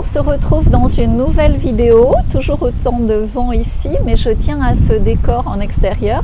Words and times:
on 0.00 0.02
se 0.02 0.18
retrouve 0.18 0.70
dans 0.70 0.88
une 0.88 1.18
nouvelle 1.18 1.58
vidéo, 1.58 2.14
toujours 2.32 2.62
autant 2.62 3.00
de 3.00 3.16
vent 3.16 3.52
ici, 3.52 3.90
mais 4.06 4.16
je 4.16 4.30
tiens 4.30 4.62
à 4.62 4.74
ce 4.74 4.94
décor 4.94 5.46
en 5.46 5.60
extérieur 5.60 6.22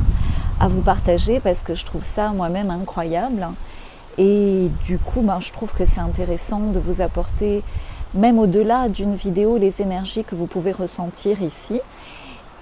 à 0.59 0.67
vous 0.67 0.81
partager 0.81 1.39
parce 1.39 1.61
que 1.61 1.75
je 1.75 1.85
trouve 1.85 2.03
ça 2.03 2.29
moi-même 2.29 2.71
incroyable. 2.71 3.47
Et 4.17 4.71
du 4.87 4.97
coup, 4.97 5.21
ben, 5.21 5.39
je 5.41 5.51
trouve 5.51 5.71
que 5.73 5.85
c'est 5.85 5.99
intéressant 5.99 6.59
de 6.59 6.79
vous 6.79 7.01
apporter, 7.01 7.61
même 8.15 8.39
au-delà 8.39 8.89
d'une 8.89 9.13
vidéo, 9.13 9.59
les 9.59 9.79
énergies 9.79 10.23
que 10.23 10.33
vous 10.33 10.47
pouvez 10.47 10.71
ressentir 10.71 11.43
ici. 11.43 11.79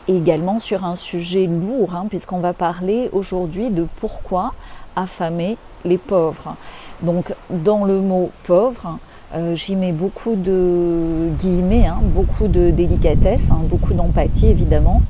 Et 0.10 0.18
également 0.18 0.60
sur 0.60 0.84
un 0.84 0.98
sujet 0.98 1.48
lourd, 1.48 1.96
hein, 1.96 2.08
puisqu'on 2.10 2.40
va 2.40 2.52
parler 2.52 3.10
aujourd'hui 3.14 3.70
de 3.70 3.88
pourquoi 4.02 4.54
affamer 4.98 5.56
les 5.86 5.98
pauvres. 5.98 6.58
Donc, 7.04 7.34
dans 7.50 7.86
le 7.86 8.02
mot 8.02 8.32
pauvre, 8.44 8.98
euh, 9.36 9.56
j'y 9.56 9.76
mets 9.76 9.92
beaucoup 9.92 10.36
de 10.36 11.30
guillemets, 11.40 11.86
hein, 11.86 12.00
beaucoup 12.02 12.48
de 12.48 12.72
délicatesse, 12.72 13.52
hein, 13.52 13.60
beaucoup 13.70 13.94
d'empathie 13.94 14.48
évidemment. 14.48 15.02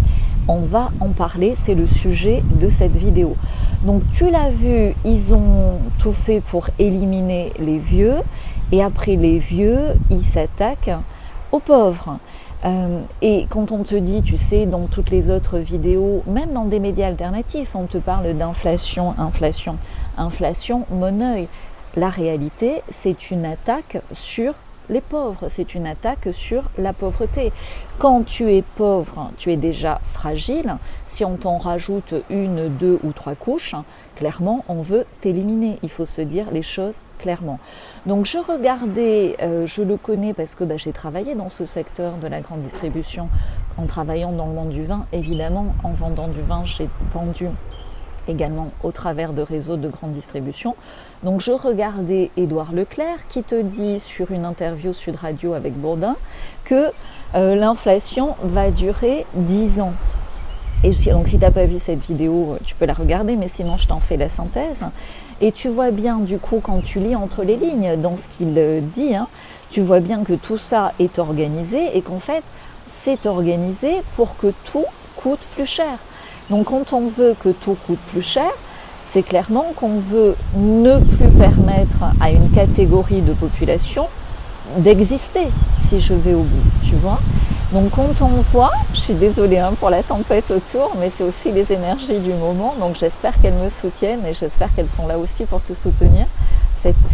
On 0.47 0.61
va 0.61 0.91
en 0.99 1.09
parler, 1.09 1.55
c'est 1.57 1.75
le 1.75 1.87
sujet 1.87 2.43
de 2.59 2.69
cette 2.69 2.95
vidéo. 2.95 3.35
Donc 3.83 4.01
tu 4.13 4.29
l'as 4.29 4.49
vu, 4.49 4.93
ils 5.03 5.33
ont 5.33 5.79
tout 5.99 6.11
fait 6.11 6.39
pour 6.39 6.69
éliminer 6.79 7.51
les 7.59 7.77
vieux 7.77 8.15
et 8.71 8.81
après 8.81 9.15
les 9.15 9.37
vieux, 9.37 9.79
ils 10.09 10.23
s'attaquent 10.23 10.97
aux 11.51 11.59
pauvres. 11.59 12.17
Euh, 12.65 13.01
et 13.21 13.45
quand 13.49 13.71
on 13.71 13.83
te 13.83 13.95
dit, 13.95 14.23
tu 14.23 14.37
sais, 14.37 14.65
dans 14.65 14.87
toutes 14.87 15.11
les 15.11 15.29
autres 15.29 15.59
vidéos, 15.59 16.23
même 16.25 16.51
dans 16.51 16.65
des 16.65 16.79
médias 16.79 17.07
alternatifs, 17.07 17.75
on 17.75 17.85
te 17.85 17.99
parle 17.99 18.33
d'inflation, 18.33 19.13
inflation, 19.19 19.77
inflation, 20.17 20.85
mon 20.89 21.21
œil. 21.21 21.47
La 21.97 22.09
réalité, 22.09 22.81
c'est 22.91 23.31
une 23.31 23.45
attaque 23.45 24.01
sur 24.11 24.53
les 24.89 25.01
pauvres, 25.01 25.47
c'est 25.47 25.75
une 25.75 25.87
attaque 25.87 26.27
sur 26.33 26.63
la 26.77 26.91
pauvreté. 26.91 27.53
Quand 27.99 28.23
tu 28.23 28.53
es 28.53 28.61
pauvre, 28.61 29.31
tu 29.37 29.51
es 29.51 29.55
déjà 29.55 29.99
fragile. 30.03 30.75
Si 31.07 31.23
on 31.23 31.37
t'en 31.37 31.57
rajoute 31.57 32.13
une, 32.29 32.67
deux 32.67 32.99
ou 33.03 33.13
trois 33.13 33.35
couches, 33.35 33.75
clairement, 34.17 34.65
on 34.67 34.81
veut 34.81 35.05
t'éliminer. 35.21 35.79
Il 35.83 35.89
faut 35.89 36.05
se 36.05 36.21
dire 36.21 36.47
les 36.51 36.61
choses 36.61 36.97
clairement. 37.17 37.59
Donc 38.05 38.25
je 38.25 38.39
regardais, 38.39 39.37
euh, 39.41 39.65
je 39.65 39.81
le 39.81 39.95
connais 39.95 40.33
parce 40.33 40.53
que 40.53 40.65
bah, 40.65 40.75
j'ai 40.77 40.91
travaillé 40.91 41.33
dans 41.33 41.49
ce 41.49 41.63
secteur 41.63 42.17
de 42.17 42.27
la 42.27 42.41
grande 42.41 42.61
distribution 42.61 43.29
en 43.77 43.85
travaillant 43.85 44.33
dans 44.33 44.47
le 44.47 44.53
monde 44.53 44.69
du 44.69 44.83
vin. 44.83 45.05
Évidemment, 45.13 45.73
en 45.83 45.91
vendant 45.91 46.27
du 46.27 46.41
vin, 46.41 46.63
j'ai 46.65 46.89
vendu 47.13 47.47
également 48.27 48.69
au 48.83 48.91
travers 48.91 49.33
de 49.33 49.41
réseaux 49.41 49.77
de 49.77 49.87
grande 49.87 50.13
distribution. 50.13 50.75
Donc 51.23 51.41
je 51.41 51.51
regardais 51.51 52.31
Édouard 52.37 52.71
Leclerc 52.71 53.19
qui 53.29 53.43
te 53.43 53.61
dit 53.61 53.99
sur 53.99 54.31
une 54.31 54.45
interview 54.45 54.93
Sud 54.93 55.15
Radio 55.15 55.53
avec 55.53 55.73
Bourdin 55.73 56.15
que 56.63 56.91
euh, 57.35 57.55
l'inflation 57.55 58.35
va 58.41 58.71
durer 58.71 59.25
10 59.33 59.81
ans. 59.81 59.93
Et 60.83 60.91
donc 61.11 61.29
si 61.29 61.37
tu 61.37 61.41
n'as 61.41 61.51
pas 61.51 61.65
vu 61.65 61.79
cette 61.79 62.05
vidéo, 62.05 62.57
tu 62.63 62.75
peux 62.75 62.85
la 62.85 62.93
regarder, 62.93 63.35
mais 63.35 63.47
sinon 63.47 63.77
je 63.77 63.87
t'en 63.87 63.99
fais 63.99 64.17
la 64.17 64.29
synthèse. 64.29 64.85
Et 65.41 65.51
tu 65.51 65.67
vois 65.67 65.91
bien 65.91 66.17
du 66.19 66.37
coup 66.37 66.59
quand 66.61 66.83
tu 66.83 66.99
lis 66.99 67.15
entre 67.15 67.43
les 67.43 67.55
lignes 67.55 67.95
dans 68.01 68.17
ce 68.17 68.27
qu'il 68.27 68.53
euh, 68.57 68.81
dit, 68.95 69.15
hein, 69.15 69.27
tu 69.71 69.81
vois 69.81 69.99
bien 69.99 70.23
que 70.23 70.33
tout 70.33 70.57
ça 70.57 70.93
est 70.99 71.17
organisé 71.17 71.97
et 71.97 72.01
qu'en 72.01 72.19
fait 72.19 72.43
c'est 72.89 73.25
organisé 73.25 74.01
pour 74.15 74.37
que 74.37 74.53
tout 74.71 74.85
coûte 75.15 75.39
plus 75.55 75.65
cher. 75.65 75.97
Donc 76.49 76.65
quand 76.65 76.93
on 76.93 77.07
veut 77.07 77.35
que 77.43 77.49
tout 77.49 77.75
coûte 77.87 77.99
plus 78.11 78.21
cher, 78.21 78.51
c'est 79.03 79.23
clairement 79.23 79.65
qu'on 79.75 79.97
veut 79.99 80.35
ne 80.55 80.99
plus 80.99 81.29
permettre 81.29 81.97
à 82.19 82.29
une 82.29 82.51
catégorie 82.51 83.21
de 83.21 83.33
population 83.33 84.07
d'exister, 84.77 85.47
si 85.87 86.01
je 86.01 86.13
vais 86.13 86.33
au 86.33 86.41
bout, 86.41 86.69
tu 86.83 86.95
vois. 86.95 87.19
Donc 87.71 87.91
quand 87.91 88.21
on 88.21 88.27
voit, 88.27 88.71
je 88.93 88.99
suis 88.99 89.13
désolée 89.13 89.57
hein, 89.57 89.73
pour 89.79 89.89
la 89.89 90.03
tempête 90.03 90.51
autour, 90.51 90.95
mais 90.99 91.11
c'est 91.15 91.23
aussi 91.23 91.51
les 91.51 91.71
énergies 91.71 92.19
du 92.19 92.33
moment, 92.33 92.75
donc 92.79 92.95
j'espère 92.95 93.39
qu'elles 93.41 93.53
me 93.53 93.69
soutiennent 93.69 94.25
et 94.25 94.33
j'espère 94.33 94.73
qu'elles 94.75 94.89
sont 94.89 95.07
là 95.07 95.17
aussi 95.17 95.45
pour 95.45 95.61
te 95.63 95.73
soutenir. 95.73 96.27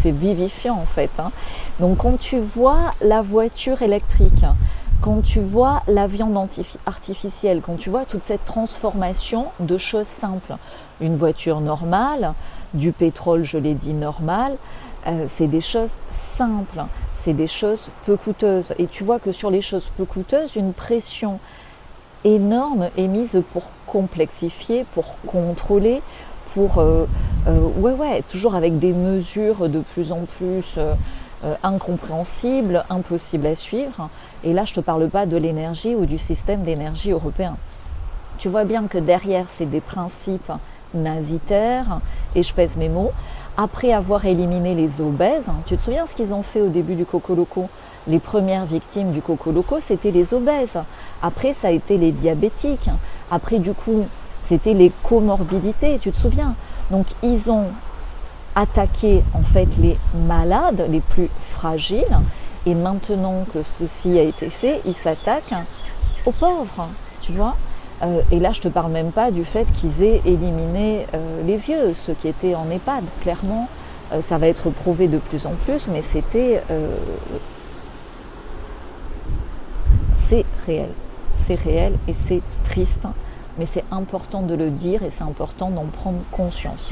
C'est 0.02 0.12
vivifiant 0.12 0.76
en 0.76 0.86
fait. 0.86 1.10
Hein. 1.18 1.32
Donc 1.80 2.00
quand 2.00 2.20
tu 2.20 2.40
vois 2.40 2.92
la 3.02 3.22
voiture 3.22 3.82
électrique, 3.82 4.44
quand 5.02 5.24
tu 5.24 5.42
vois 5.42 5.82
la 5.88 6.06
viande 6.06 6.38
artificielle, 6.86 7.62
quand 7.62 7.78
tu 7.78 7.90
vois 7.90 8.06
toute 8.06 8.24
cette 8.24 8.46
transformation 8.46 9.48
de 9.60 9.78
choses 9.78 10.08
simples, 10.08 10.56
une 11.02 11.16
voiture 11.16 11.60
normale, 11.60 12.34
du 12.74 12.92
pétrole, 12.92 13.44
je 13.44 13.58
l'ai 13.58 13.74
dit, 13.74 13.94
normal, 13.94 14.56
euh, 15.08 15.26
c'est 15.36 15.48
des 15.48 15.60
choses 15.60 15.94
simples, 16.36 16.84
c'est 17.16 17.34
des 17.34 17.48
choses 17.48 17.88
peu 18.06 18.16
coûteuses. 18.16 18.74
Et 18.78 18.86
tu 18.86 19.04
vois 19.04 19.20
que 19.20 19.32
sur 19.32 19.50
les 19.50 19.62
choses 19.62 19.90
peu 19.98 20.06
coûteuses, 20.06 20.56
une 20.56 20.72
pression 20.72 21.40
énorme 22.24 22.90
est 22.96 23.08
mise 23.08 23.42
pour 23.52 23.64
complexifier, 23.88 24.86
pour 24.94 25.16
contrôler, 25.26 26.02
pour... 26.54 26.78
Euh, 26.78 27.06
euh, 27.48 27.60
ouais, 27.78 27.94
ouais, 27.94 28.24
toujours 28.30 28.54
avec 28.54 28.78
des 28.78 28.94
mesures 28.94 29.68
de 29.68 29.80
plus 29.80 30.12
en 30.12 30.26
plus 30.38 30.78
euh, 31.44 31.56
incompréhensible, 31.64 32.84
impossible 32.90 33.48
à 33.48 33.56
suivre. 33.56 34.10
Et 34.44 34.54
là, 34.54 34.66
je 34.66 34.72
ne 34.72 34.76
te 34.76 34.82
parle 34.82 35.10
pas 35.10 35.26
de 35.26 35.38
l'énergie 35.38 35.96
ou 35.96 36.06
du 36.06 36.18
système 36.18 36.62
d'énergie 36.62 37.12
européen. 37.12 37.58
Tu 38.38 38.50
vois 38.50 38.64
bien 38.64 38.88
que 38.88 38.98
derrière, 38.98 39.46
c'est 39.50 39.66
des 39.66 39.82
principes 39.82 40.52
nazitaires, 40.94 42.00
et 42.36 42.44
je 42.44 42.54
pèse 42.54 42.76
mes 42.78 42.90
mots. 42.90 43.12
Après 43.58 43.92
avoir 43.92 44.26
éliminé 44.26 44.76
les 44.76 45.02
obèses, 45.02 45.50
tu 45.66 45.78
te 45.78 45.82
souviens 45.82 46.06
ce 46.06 46.16
qu'ils 46.16 46.34
ont 46.34 46.44
fait 46.44 46.62
au 46.62 46.70
début 46.70 46.96
du 46.96 47.06
Coco 47.06 47.36
Loco 47.36 47.70
Les 48.08 48.20
premières 48.20 48.66
victimes 48.66 49.12
du 49.12 49.22
Coco 49.22 49.52
Loco, 49.52 49.80
c'était 49.80 50.12
les 50.12 50.34
obèses. 50.34 50.80
Après, 51.22 51.54
ça 51.54 51.68
a 51.68 51.72
été 51.72 51.98
les 51.98 52.12
diabétiques. 52.12 52.90
Après, 53.30 53.60
du 53.60 53.74
coup, 53.74 54.06
c'était 54.48 54.74
les 54.74 54.92
comorbidités, 55.04 56.00
tu 56.00 56.12
te 56.12 56.18
souviens? 56.18 56.56
Donc, 56.90 57.06
ils 57.24 57.50
ont 57.50 57.66
attaquer 58.56 59.24
en 59.34 59.42
fait 59.42 59.68
les 59.78 59.98
malades, 60.28 60.86
les 60.90 61.02
plus 61.02 61.30
fragiles. 61.40 62.18
Et 62.66 62.76
maintenant 62.76 63.46
que 63.54 63.64
ceci 63.64 64.20
a 64.20 64.22
été 64.22 64.50
fait, 64.50 64.82
ils 64.86 64.94
s'attaquent 64.94 65.54
aux 66.26 66.32
pauvres, 66.32 66.90
tu 67.22 67.32
vois. 67.32 67.56
Euh, 68.04 68.22
et 68.32 68.40
là, 68.40 68.52
je 68.52 68.62
te 68.62 68.68
parle 68.68 68.92
même 68.92 69.12
pas 69.12 69.32
du 69.32 69.46
fait 69.46 69.66
qu'ils 69.78 70.04
aient 70.04 70.22
éliminé 70.26 71.06
euh, 71.14 71.44
les 71.46 71.58
vieux, 71.58 71.96
ceux 72.06 72.14
qui 72.14 72.28
étaient 72.28 72.56
en 72.56 72.70
EHPAD. 72.70 73.04
Clairement, 73.22 73.68
euh, 74.12 74.22
ça 74.22 74.38
va 74.38 74.48
être 74.48 74.70
prouvé 74.70 75.08
de 75.08 75.18
plus 75.18 75.46
en 75.46 75.54
plus, 75.66 75.88
mais 75.88 76.02
c'était, 76.02 76.62
c'est 80.16 80.46
réel, 80.66 80.90
c'est 81.36 81.56
réel 81.56 81.94
et 82.08 82.14
c'est 82.14 82.42
triste 82.66 83.06
mais 83.58 83.66
c'est 83.66 83.84
important 83.92 84.42
de 84.42 84.56
le 84.56 84.70
dire 84.70 85.04
et 85.04 85.10
c'est 85.10 85.24
important 85.24 85.70
d'en 85.70 85.86
prendre 85.86 86.20
conscience. 86.32 86.92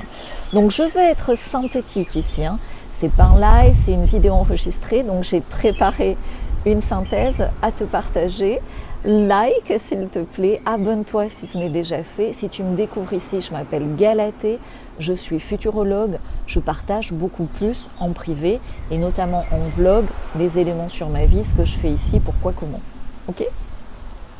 Donc 0.54 0.72
je 0.72 0.84
vais 0.84 1.10
être 1.10 1.38
synthétique 1.38 2.16
ici, 2.16 2.46
hein. 2.46 2.60
c'est 2.98 3.12
par 3.12 3.38
live, 3.38 3.76
c'est 3.84 3.94
une 3.94 4.06
vidéo 4.06 4.34
enregistrée, 4.34 5.04
donc 5.04 5.24
j'ai 5.24 5.42
préparé 5.42 6.18
une 6.66 6.82
synthèse 6.82 7.48
à 7.62 7.72
te 7.72 7.84
partager. 7.84 8.60
Like 9.06 9.74
s'il 9.80 10.10
te 10.10 10.20
plaît, 10.20 10.62
abonne-toi 10.66 11.30
si 11.30 11.48
ce 11.48 11.58
n'est 11.58 11.70
déjà 11.70 12.04
fait. 12.04 12.34
Si 12.34 12.50
tu 12.50 12.64
me 12.64 12.76
découvres 12.76 13.14
ici, 13.14 13.40
je 13.40 13.52
m'appelle 13.54 13.96
Galatée, 13.96 14.60
je 15.00 15.14
suis 15.14 15.40
futurologue, 15.40 16.18
je 16.48 16.60
partage 16.60 17.14
beaucoup 17.14 17.46
plus 17.46 17.88
en 18.00 18.12
privé 18.12 18.60
et 18.92 18.98
notamment 18.98 19.46
en 19.54 19.70
vlog 19.78 20.06
des 20.36 20.60
éléments 20.60 20.90
sur 20.90 21.08
ma 21.08 21.26
vie, 21.26 21.46
ce 21.46 21.56
que 21.56 21.64
je 21.64 21.78
fais 21.78 21.90
ici, 21.90 22.20
pourquoi, 22.20 22.52
comment. 22.52 22.82
Ok? 23.30 23.46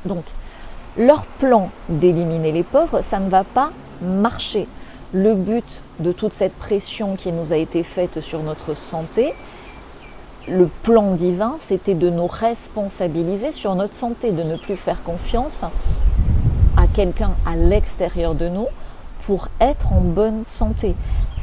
Donc, 0.04 0.26
leur 1.00 1.24
plan 1.26 1.70
d'éliminer 1.88 2.52
les 2.52 2.64
pauvres, 2.64 3.02
ça 3.02 3.20
ne 3.20 3.30
va 3.30 3.46
pas 3.46 3.72
marcher. 4.02 4.68
Le 5.14 5.34
but 5.34 5.82
de 6.00 6.12
toute 6.12 6.34
cette 6.34 6.54
pression 6.54 7.16
qui 7.16 7.32
nous 7.32 7.54
a 7.54 7.58
été 7.58 7.84
faite 7.84 8.20
sur 8.20 8.44
notre 8.44 8.74
santé, 8.76 9.34
le 10.48 10.68
plan 10.84 11.14
divin, 11.14 11.56
c'était 11.60 11.94
de 11.94 12.10
nous 12.10 12.28
responsabiliser 12.28 13.54
sur 13.54 13.76
notre 13.76 13.96
santé, 13.96 14.32
de 14.32 14.44
ne 14.44 14.58
plus 14.58 14.76
faire 14.76 15.02
confiance 15.04 15.64
à 16.76 16.86
quelqu'un 16.94 17.32
à 17.46 17.56
l'extérieur 17.56 18.36
de 18.36 18.50
nous 18.50 18.68
pour 19.26 19.48
être 19.62 19.94
en 19.94 20.02
bonne 20.02 20.44
santé. 20.44 20.96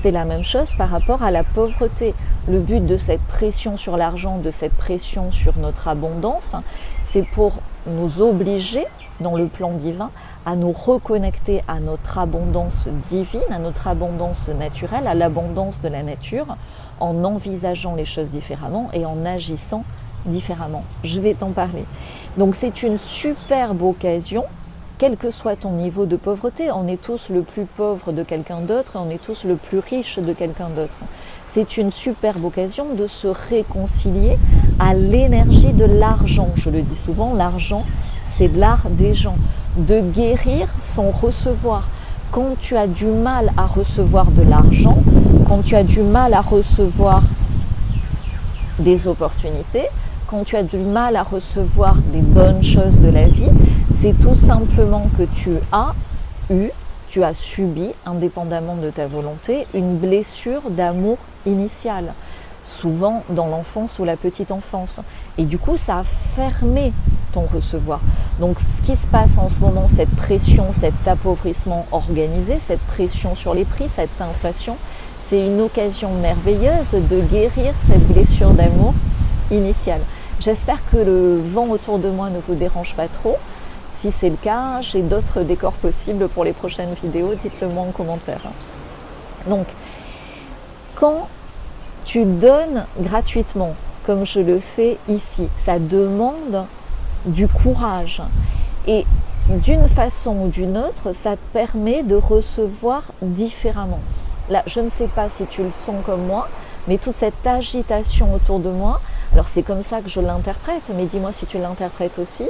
C'est 0.02 0.10
la 0.10 0.26
même 0.26 0.44
chose 0.44 0.74
par 0.76 0.90
rapport 0.90 1.22
à 1.22 1.30
la 1.30 1.44
pauvreté. 1.44 2.14
Le 2.46 2.60
but 2.60 2.84
de 2.84 2.98
cette 2.98 3.22
pression 3.22 3.78
sur 3.78 3.96
l'argent, 3.96 4.36
de 4.36 4.50
cette 4.50 4.74
pression 4.74 5.32
sur 5.32 5.56
notre 5.56 5.88
abondance, 5.88 6.54
c'est 7.04 7.26
pour 7.26 7.54
nous 7.86 8.20
obliger 8.20 8.84
dans 9.20 9.36
le 9.36 9.46
plan 9.46 9.72
divin, 9.72 10.10
à 10.44 10.56
nous 10.56 10.72
reconnecter 10.72 11.62
à 11.68 11.80
notre 11.80 12.18
abondance 12.18 12.88
divine, 13.10 13.40
à 13.50 13.58
notre 13.58 13.88
abondance 13.88 14.48
naturelle, 14.48 15.06
à 15.06 15.14
l'abondance 15.14 15.80
de 15.80 15.88
la 15.88 16.02
nature, 16.02 16.56
en 17.00 17.24
envisageant 17.24 17.94
les 17.94 18.04
choses 18.04 18.30
différemment 18.30 18.88
et 18.92 19.04
en 19.04 19.24
agissant 19.24 19.84
différemment. 20.26 20.84
Je 21.04 21.20
vais 21.20 21.34
t'en 21.34 21.50
parler. 21.50 21.84
Donc 22.36 22.54
c'est 22.54 22.82
une 22.82 22.98
superbe 22.98 23.82
occasion, 23.82 24.44
quel 24.98 25.16
que 25.16 25.30
soit 25.30 25.56
ton 25.56 25.72
niveau 25.72 26.06
de 26.06 26.16
pauvreté, 26.16 26.70
on 26.70 26.88
est 26.88 27.00
tous 27.00 27.28
le 27.28 27.42
plus 27.42 27.64
pauvre 27.64 28.12
de 28.12 28.22
quelqu'un 28.22 28.60
d'autre, 28.60 28.92
on 28.94 29.10
est 29.10 29.22
tous 29.22 29.44
le 29.44 29.56
plus 29.56 29.78
riche 29.78 30.18
de 30.18 30.32
quelqu'un 30.32 30.68
d'autre. 30.70 30.96
C'est 31.48 31.76
une 31.76 31.90
superbe 31.90 32.44
occasion 32.44 32.94
de 32.94 33.06
se 33.06 33.28
réconcilier 33.28 34.38
à 34.78 34.94
l'énergie 34.94 35.72
de 35.72 35.84
l'argent. 35.84 36.48
Je 36.56 36.70
le 36.70 36.82
dis 36.82 36.96
souvent, 36.96 37.34
l'argent, 37.34 37.84
c'est 38.36 38.48
l'art 38.48 38.86
des 38.90 39.14
gens. 39.14 39.36
De 39.76 40.00
guérir 40.00 40.68
son 40.82 41.10
recevoir. 41.10 41.86
Quand 42.32 42.56
tu 42.58 42.76
as 42.76 42.86
du 42.86 43.06
mal 43.06 43.52
à 43.56 43.66
recevoir 43.66 44.26
de 44.26 44.42
l'argent, 44.42 44.98
quand 45.46 45.62
tu 45.62 45.76
as 45.76 45.82
du 45.84 46.00
mal 46.00 46.32
à 46.32 46.40
recevoir 46.40 47.22
des 48.78 49.06
opportunités, 49.06 49.86
quand 50.26 50.44
tu 50.44 50.56
as 50.56 50.62
du 50.62 50.78
mal 50.78 51.16
à 51.16 51.22
recevoir 51.22 51.96
des 52.12 52.20
bonnes 52.20 52.62
choses 52.62 52.98
de 52.98 53.10
la 53.10 53.28
vie, 53.28 53.50
c'est 53.94 54.18
tout 54.18 54.34
simplement 54.34 55.08
que 55.18 55.22
tu 55.22 55.50
as 55.72 55.94
eu, 56.50 56.68
tu 57.08 57.22
as 57.22 57.34
subi, 57.34 57.90
indépendamment 58.04 58.76
de 58.76 58.90
ta 58.90 59.06
volonté, 59.06 59.66
une 59.74 59.96
blessure 59.96 60.62
d'amour 60.70 61.18
initial, 61.46 62.12
souvent 62.66 63.22
dans 63.30 63.46
l'enfance 63.46 63.98
ou 63.98 64.04
la 64.04 64.16
petite 64.16 64.50
enfance. 64.50 65.00
Et 65.38 65.44
du 65.44 65.58
coup, 65.58 65.78
ça 65.78 65.98
a 65.98 66.04
fermé 66.04 66.92
ton 67.32 67.42
recevoir. 67.42 68.00
Donc 68.40 68.58
ce 68.60 68.82
qui 68.82 68.96
se 68.96 69.06
passe 69.06 69.38
en 69.38 69.48
ce 69.48 69.60
moment, 69.60 69.86
cette 69.88 70.14
pression, 70.16 70.66
cet 70.78 71.06
appauvrissement 71.06 71.86
organisé, 71.92 72.58
cette 72.58 72.80
pression 72.80 73.36
sur 73.36 73.54
les 73.54 73.64
prix, 73.64 73.88
cette 73.94 74.20
inflation, 74.20 74.76
c'est 75.28 75.44
une 75.44 75.60
occasion 75.60 76.10
merveilleuse 76.14 76.92
de 76.92 77.20
guérir 77.20 77.74
cette 77.86 78.06
blessure 78.08 78.50
d'amour 78.50 78.94
initiale. 79.50 80.00
J'espère 80.40 80.78
que 80.90 80.98
le 80.98 81.40
vent 81.52 81.68
autour 81.68 81.98
de 81.98 82.08
moi 82.08 82.30
ne 82.30 82.38
vous 82.46 82.54
dérange 82.54 82.94
pas 82.94 83.08
trop. 83.08 83.36
Si 83.98 84.12
c'est 84.12 84.28
le 84.28 84.36
cas, 84.36 84.80
j'ai 84.82 85.02
d'autres 85.02 85.40
décors 85.40 85.72
possibles 85.72 86.28
pour 86.28 86.44
les 86.44 86.52
prochaines 86.52 86.92
vidéos, 87.02 87.34
dites-le 87.42 87.68
moi 87.68 87.84
en 87.84 87.90
commentaire. 87.90 88.40
Donc, 89.48 89.66
quand 90.94 91.28
tu 92.06 92.24
donnes 92.24 92.86
gratuitement, 93.00 93.74
comme 94.06 94.24
je 94.24 94.38
le 94.38 94.60
fais 94.60 94.96
ici, 95.08 95.48
ça 95.64 95.80
demande 95.80 96.64
du 97.26 97.48
courage. 97.48 98.22
Et 98.86 99.04
d'une 99.48 99.88
façon 99.88 100.36
ou 100.44 100.48
d'une 100.48 100.78
autre, 100.78 101.12
ça 101.12 101.32
te 101.32 101.42
permet 101.52 102.04
de 102.04 102.14
recevoir 102.14 103.02
différemment. 103.20 103.98
Là, 104.48 104.62
je 104.66 104.78
ne 104.78 104.88
sais 104.88 105.08
pas 105.08 105.26
si 105.36 105.44
tu 105.46 105.64
le 105.64 105.72
sens 105.72 105.96
comme 106.06 106.24
moi, 106.26 106.48
mais 106.86 106.98
toute 106.98 107.16
cette 107.16 107.44
agitation 107.44 108.32
autour 108.32 108.60
de 108.60 108.70
moi, 108.70 109.00
alors 109.32 109.48
c'est 109.48 109.64
comme 109.64 109.82
ça 109.82 110.00
que 110.00 110.08
je 110.08 110.20
l'interprète, 110.20 110.84
mais 110.94 111.06
dis-moi 111.06 111.32
si 111.32 111.44
tu 111.46 111.58
l'interprètes 111.58 112.20
aussi, 112.20 112.44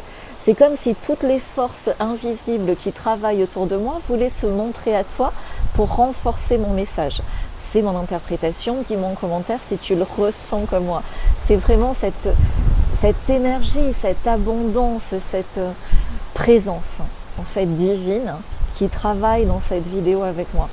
c'est 0.44 0.54
comme 0.54 0.76
si 0.76 0.94
toutes 1.06 1.22
les 1.22 1.38
forces 1.38 1.88
invisibles 1.98 2.76
qui 2.76 2.92
travaillent 2.92 3.42
autour 3.42 3.66
de 3.66 3.76
moi 3.76 4.00
voulaient 4.06 4.28
se 4.28 4.46
montrer 4.46 4.94
à 4.94 5.02
toi 5.02 5.32
pour 5.72 5.96
renforcer 5.96 6.58
mon 6.58 6.74
message. 6.74 7.22
Mon 7.82 7.98
interprétation, 7.98 8.76
dis-moi 8.88 9.10
en 9.10 9.14
commentaire 9.14 9.58
si 9.68 9.76
tu 9.76 9.94
le 9.94 10.04
ressens 10.04 10.66
comme 10.66 10.84
moi. 10.84 11.02
C'est 11.46 11.56
vraiment 11.56 11.94
cette, 11.94 12.28
cette 13.00 13.30
énergie, 13.30 13.92
cette 14.00 14.26
abondance, 14.26 15.14
cette 15.30 15.60
présence 16.34 17.00
en 17.38 17.42
fait 17.42 17.66
divine 17.66 18.32
qui 18.76 18.88
travaille 18.88 19.46
dans 19.46 19.60
cette 19.60 19.86
vidéo 19.86 20.22
avec 20.22 20.52
moi 20.54 20.68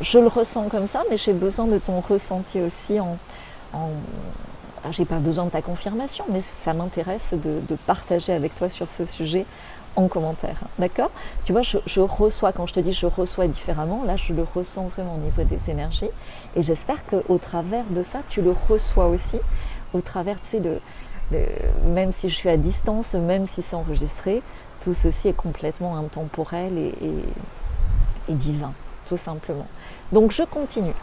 je 0.00 0.18
le 0.18 0.28
ressens 0.28 0.68
comme 0.68 0.86
ça, 0.86 1.02
mais 1.10 1.16
j'ai 1.16 1.32
besoin 1.32 1.66
de 1.66 1.78
ton 1.78 2.00
ressenti 2.00 2.60
aussi 2.60 2.98
en. 3.00 3.16
j'ai 4.90 5.04
pas 5.04 5.18
besoin 5.18 5.46
de 5.46 5.50
ta 5.50 5.62
confirmation, 5.62 6.24
mais 6.30 6.42
ça 6.42 6.72
m'intéresse 6.72 7.32
de, 7.32 7.76
partager 7.86 8.32
avec 8.32 8.54
toi 8.54 8.68
sur 8.68 8.88
ce 8.88 9.06
sujet 9.06 9.46
en 9.96 10.08
commentaire. 10.08 10.56
D'accord? 10.78 11.10
Tu 11.44 11.52
vois, 11.52 11.62
je, 11.62 12.00
reçois, 12.00 12.52
quand 12.52 12.66
je 12.66 12.74
te 12.74 12.80
dis 12.80 12.92
je 12.92 13.06
reçois 13.06 13.46
différemment, 13.46 14.04
là 14.04 14.16
je 14.16 14.32
le 14.32 14.46
ressens 14.54 14.88
vraiment 14.88 15.14
au 15.14 15.18
niveau 15.18 15.42
des 15.42 15.70
énergies. 15.70 16.10
Et 16.56 16.62
j'espère 16.62 17.04
qu'au 17.06 17.38
travers 17.38 17.84
de 17.90 18.02
ça, 18.02 18.20
tu 18.28 18.42
le 18.42 18.52
reçois 18.68 19.06
aussi, 19.06 19.38
au 19.92 20.00
travers, 20.00 20.40
tu 20.40 20.48
sais, 20.48 20.60
de, 20.60 20.78
même 21.86 22.12
si 22.12 22.28
je 22.28 22.34
suis 22.34 22.48
à 22.48 22.56
distance, 22.56 23.14
même 23.14 23.46
si 23.46 23.62
c'est 23.62 23.76
enregistré, 23.76 24.42
tout 24.82 24.94
ceci 24.94 25.28
est 25.28 25.36
complètement 25.36 25.96
intemporel 25.96 26.76
et 26.76 28.32
divin 28.32 28.72
tout 29.08 29.16
simplement. 29.16 29.66
Donc 30.12 30.32
je 30.32 30.42
continue. 30.42 30.94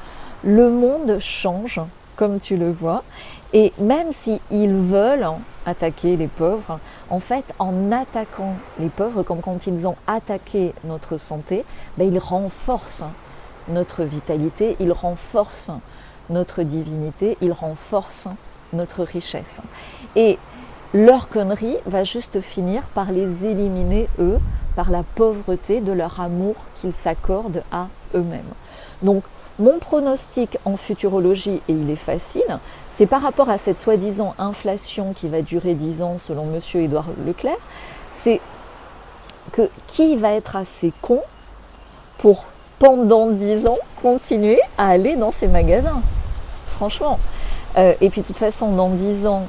Le 0.44 0.70
monde 0.70 1.20
change, 1.20 1.80
comme 2.16 2.40
tu 2.40 2.58
le 2.58 2.72
vois, 2.72 3.04
et 3.54 3.74
même 3.80 4.12
s'ils 4.14 4.74
veulent 4.74 5.28
attaquer 5.66 6.16
les 6.16 6.28
pauvres, 6.28 6.80
en 7.10 7.20
fait, 7.20 7.46
en 7.60 7.92
attaquant 7.92 8.56
les 8.80 8.90
pauvres, 8.90 9.24
comme 9.24 9.42
quand 9.42 9.68
ils 9.68 9.88
ont 9.88 9.96
attaqué 10.08 10.74
notre 10.86 11.18
santé, 11.18 11.66
ben, 11.98 12.12
ils 12.12 12.20
renforcent 12.20 13.04
notre 13.68 14.04
vitalité, 14.04 14.76
ils 14.80 14.92
renforcent 14.92 15.72
notre 16.30 16.64
divinité, 16.64 17.38
ils 17.42 17.52
renforcent 17.52 18.30
notre 18.74 19.04
richesse. 19.04 19.60
Et 20.16 20.38
leur 20.94 21.30
connerie 21.30 21.78
va 21.86 22.04
juste 22.04 22.42
finir 22.42 22.84
par 22.94 23.12
les 23.12 23.46
éliminer, 23.46 24.08
eux, 24.20 24.40
par 24.76 24.90
la 24.92 25.04
pauvreté 25.04 25.82
de 25.82 25.92
leur 25.92 26.20
amour 26.22 26.56
qu'ils 26.76 26.94
s'accordent 26.94 27.64
à 27.72 27.88
eux-mêmes. 28.16 28.42
Donc, 29.02 29.24
mon 29.62 29.80
pronostic 29.80 30.58
en 30.66 30.76
futurologie, 30.76 31.62
et 31.70 31.74
il 31.74 31.90
est 31.90 31.96
facile, 31.96 32.60
c'est 32.92 33.06
par 33.06 33.22
rapport 33.22 33.50
à 33.50 33.58
cette 33.58 33.80
soi-disant 33.80 34.36
inflation 34.38 35.14
qui 35.14 35.28
va 35.28 35.42
durer 35.42 35.74
10 35.74 36.02
ans 36.02 36.18
selon 36.28 36.44
M. 36.54 36.60
Édouard 36.82 37.06
Leclerc, 37.26 37.58
c'est 38.14 38.42
que 39.52 39.70
qui 39.88 40.16
va 40.18 40.34
être 40.34 40.56
assez 40.56 40.92
con 41.02 41.22
pour, 42.18 42.46
pendant 42.80 43.28
10 43.28 43.68
ans, 43.68 43.78
continuer 44.02 44.60
à 44.78 44.90
aller 44.90 45.16
dans 45.16 45.32
ces 45.32 45.48
magasins 45.48 46.02
Franchement. 46.76 47.20
Euh, 47.78 47.94
et 48.02 48.10
puis 48.10 48.22
de 48.22 48.28
toute 48.28 48.38
façon, 48.38 48.72
dans 48.72 48.90
10 48.90 49.28
ans, 49.28 49.44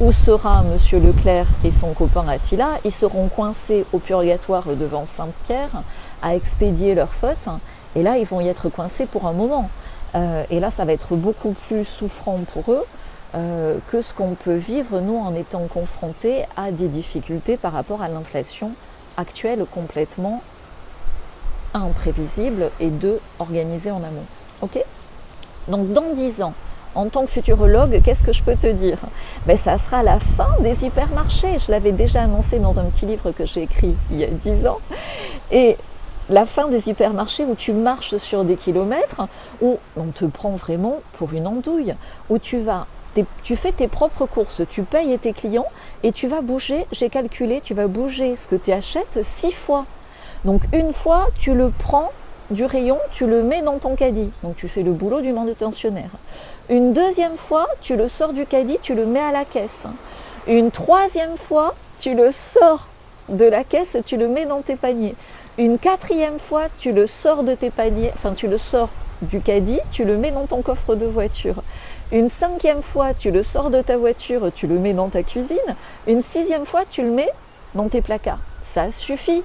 où 0.00 0.10
sera 0.10 0.64
M. 0.64 1.00
Leclerc 1.00 1.46
et 1.64 1.70
son 1.70 1.92
copain 1.92 2.26
Attila? 2.26 2.78
Ils 2.84 2.92
seront 2.92 3.28
coincés 3.28 3.84
au 3.92 3.98
purgatoire 3.98 4.64
devant 4.78 5.06
Saint-Pierre 5.06 5.82
à 6.22 6.34
expédier 6.34 6.94
leurs 6.94 7.12
fautes. 7.12 7.48
Et 7.96 8.02
là, 8.02 8.18
ils 8.18 8.26
vont 8.26 8.40
y 8.40 8.48
être 8.48 8.68
coincés 8.68 9.06
pour 9.06 9.26
un 9.26 9.32
moment. 9.32 9.68
Euh, 10.14 10.44
et 10.50 10.60
là, 10.60 10.70
ça 10.70 10.84
va 10.84 10.92
être 10.92 11.14
beaucoup 11.14 11.52
plus 11.52 11.84
souffrant 11.84 12.38
pour 12.52 12.72
eux 12.72 12.84
euh, 13.34 13.78
que 13.88 14.02
ce 14.02 14.12
qu'on 14.12 14.34
peut 14.34 14.56
vivre, 14.56 15.00
nous, 15.00 15.16
en 15.16 15.34
étant 15.34 15.66
confrontés 15.66 16.44
à 16.56 16.70
des 16.70 16.88
difficultés 16.88 17.56
par 17.56 17.72
rapport 17.72 18.02
à 18.02 18.08
l'inflation 18.08 18.72
actuelle 19.16 19.64
complètement 19.70 20.42
imprévisible 21.74 22.70
et 22.80 22.88
de 22.88 23.18
organisée 23.38 23.90
en 23.90 23.98
amont. 23.98 24.26
Ok? 24.60 24.82
Donc, 25.68 25.92
dans 25.92 26.12
10 26.14 26.42
ans, 26.42 26.52
en 26.94 27.08
tant 27.08 27.24
que 27.24 27.30
futurologue, 27.30 28.02
qu'est-ce 28.02 28.22
que 28.22 28.32
je 28.32 28.42
peux 28.42 28.56
te 28.56 28.66
dire? 28.66 28.98
Ben, 29.46 29.56
Ça 29.56 29.78
sera 29.78 30.02
la 30.02 30.20
fin 30.20 30.50
des 30.60 30.84
hypermarchés. 30.84 31.58
Je 31.58 31.70
l'avais 31.70 31.92
déjà 31.92 32.22
annoncé 32.22 32.58
dans 32.58 32.78
un 32.78 32.84
petit 32.84 33.06
livre 33.06 33.32
que 33.32 33.46
j'ai 33.46 33.62
écrit 33.62 33.94
il 34.10 34.18
y 34.18 34.24
a 34.24 34.28
10 34.28 34.66
ans. 34.66 34.78
Et 35.50 35.78
la 36.30 36.46
fin 36.46 36.68
des 36.68 36.88
hypermarchés 36.88 37.44
où 37.44 37.54
tu 37.54 37.72
marches 37.72 38.16
sur 38.16 38.44
des 38.44 38.56
kilomètres, 38.56 39.22
où 39.60 39.78
on 39.96 40.06
te 40.06 40.24
prend 40.24 40.50
vraiment 40.50 41.00
pour 41.14 41.32
une 41.32 41.46
andouille, 41.46 41.94
où 42.30 42.38
tu 42.38 42.58
vas, 42.58 42.86
tu 43.42 43.56
fais 43.56 43.72
tes 43.72 43.88
propres 43.88 44.26
courses, 44.26 44.62
tu 44.70 44.82
payes 44.82 45.18
tes 45.18 45.32
clients 45.32 45.68
et 46.02 46.12
tu 46.12 46.28
vas 46.28 46.40
bouger, 46.40 46.86
j'ai 46.92 47.10
calculé, 47.10 47.60
tu 47.62 47.74
vas 47.74 47.86
bouger 47.86 48.36
ce 48.36 48.48
que 48.48 48.56
tu 48.56 48.72
achètes 48.72 49.20
six 49.22 49.52
fois. 49.52 49.84
Donc 50.44 50.62
une 50.72 50.92
fois, 50.92 51.28
tu 51.38 51.54
le 51.54 51.70
prends 51.70 52.10
du 52.50 52.64
rayon, 52.64 52.98
tu 53.12 53.26
le 53.26 53.42
mets 53.42 53.62
dans 53.62 53.78
ton 53.78 53.94
caddie. 53.96 54.30
Donc 54.42 54.56
tu 54.56 54.68
fais 54.68 54.82
le 54.82 54.92
boulot 54.92 55.20
du 55.20 55.32
manutentionnaire. 55.32 56.10
Une 56.68 56.92
deuxième 56.92 57.36
fois, 57.36 57.66
tu 57.80 57.96
le 57.96 58.08
sors 58.08 58.32
du 58.32 58.46
caddie, 58.46 58.78
tu 58.82 58.94
le 58.94 59.06
mets 59.06 59.20
à 59.20 59.32
la 59.32 59.44
caisse. 59.44 59.84
Une 60.46 60.70
troisième 60.70 61.36
fois, 61.36 61.74
tu 62.00 62.14
le 62.14 62.32
sors 62.32 62.88
de 63.28 63.44
la 63.44 63.64
caisse, 63.64 63.96
tu 64.04 64.16
le 64.16 64.28
mets 64.28 64.46
dans 64.46 64.62
tes 64.62 64.76
paniers. 64.76 65.14
Une 65.58 65.78
quatrième 65.78 66.38
fois, 66.38 66.64
tu 66.78 66.92
le 66.92 67.06
sors 67.06 67.42
de 67.42 67.54
tes 67.54 67.68
paniers, 67.68 68.10
enfin 68.14 68.32
tu 68.32 68.48
le 68.48 68.56
sors 68.56 68.88
du 69.20 69.40
caddie, 69.40 69.80
tu 69.90 70.04
le 70.04 70.16
mets 70.16 70.30
dans 70.30 70.46
ton 70.46 70.62
coffre 70.62 70.94
de 70.94 71.04
voiture. 71.04 71.62
Une 72.10 72.30
cinquième 72.30 72.80
fois, 72.80 73.12
tu 73.12 73.30
le 73.30 73.42
sors 73.42 73.68
de 73.68 73.82
ta 73.82 73.98
voiture, 73.98 74.50
tu 74.54 74.66
le 74.66 74.78
mets 74.78 74.94
dans 74.94 75.08
ta 75.08 75.22
cuisine. 75.22 75.58
Une 76.06 76.22
sixième 76.22 76.64
fois, 76.64 76.84
tu 76.90 77.02
le 77.02 77.10
mets 77.10 77.28
dans 77.74 77.88
tes 77.88 78.00
placards. 78.00 78.38
Ça 78.62 78.92
suffit. 78.92 79.42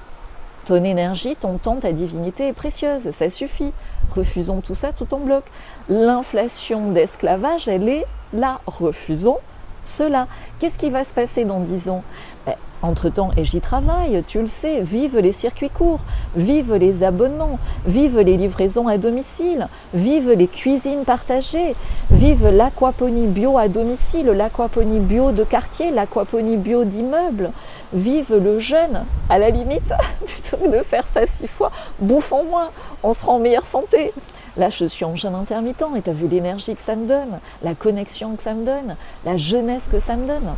Ton 0.66 0.84
énergie, 0.84 1.36
ton 1.36 1.58
temps, 1.58 1.76
ta 1.76 1.92
divinité 1.92 2.48
est 2.48 2.54
précieuse. 2.54 3.12
Ça 3.12 3.30
suffit. 3.30 3.74
Refusons 4.16 4.62
tout 4.62 4.76
ça 4.76 4.94
tout 4.94 5.14
en 5.14 5.20
bloc. 5.20 5.44
L'inflation 5.90 6.92
d'esclavage, 6.92 7.68
elle 7.68 7.90
est 7.90 8.06
là. 8.34 8.62
Refusons 8.66 9.38
cela. 9.84 10.28
Qu'est-ce 10.60 10.78
qui 10.78 10.90
va 10.90 11.04
se 11.04 11.14
passer 11.14 11.46
dans 11.46 11.60
dix 11.60 11.90
ans? 11.90 12.04
Ben, 12.46 12.56
entre-temps, 12.82 13.32
et 13.38 13.44
j'y 13.44 13.62
travaille, 13.62 14.24
tu 14.28 14.42
le 14.42 14.48
sais, 14.48 14.82
vive 14.82 15.18
les 15.18 15.32
circuits 15.32 15.70
courts, 15.70 16.00
vive 16.36 16.74
les 16.76 17.04
abonnements, 17.04 17.60
vive 17.86 18.20
les 18.20 18.38
livraisons 18.38 18.88
à 18.88 18.98
domicile, 18.98 19.68
vive 19.94 20.32
les 20.32 20.48
cuisines 20.48 21.04
partagées, 21.04 21.76
vive 22.12 22.48
l'aquaponie 22.50 23.28
bio 23.28 23.58
à 23.58 23.68
domicile, 23.68 24.28
l'aquaponie 24.28 25.00
bio 25.00 25.32
de 25.32 25.44
quartier, 25.44 25.92
l'aquaponie 25.92 26.58
bio 26.58 26.84
d'immeuble, 26.84 27.52
vive 27.94 28.36
le 28.36 28.60
jeûne, 28.60 29.06
à 29.30 29.40
la 29.40 29.50
limite, 29.50 29.94
plutôt 30.26 30.58
que 30.58 30.78
de 30.78 30.84
faire 30.84 31.06
ça 31.14 31.26
six 31.26 31.48
fois, 31.48 31.72
bouffons 32.00 32.44
moins, 32.46 32.70
on 33.04 33.14
sera 33.14 33.32
en 33.34 33.40
meilleure 33.40 33.68
santé. 33.68 34.14
Là, 34.58 34.72
je 34.72 34.86
suis 34.86 35.06
en 35.06 35.16
jeûne 35.16 35.36
intermittent 35.36 35.86
et 35.96 36.02
tu 36.02 36.10
as 36.10 36.14
vu 36.14 36.28
l'énergie 36.28 36.76
que 36.76 36.82
ça 36.82 36.96
me 36.96 37.08
donne, 37.08 37.40
la 37.62 37.76
connexion 37.76 38.36
que 38.36 38.42
ça 38.44 38.54
me 38.54 38.66
donne, 38.66 38.96
la 39.24 39.38
jeunesse 39.38 39.88
que 39.92 40.00
ça 40.00 40.16
me 40.16 40.28
donne. 40.28 40.56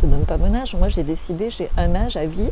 Te 0.00 0.06
donne 0.06 0.24
pas 0.24 0.38
mon 0.38 0.54
âge, 0.54 0.74
moi 0.74 0.88
j'ai 0.88 1.02
décidé, 1.02 1.50
j'ai 1.50 1.68
un 1.76 1.94
âge 1.94 2.16
à 2.16 2.24
vie. 2.24 2.48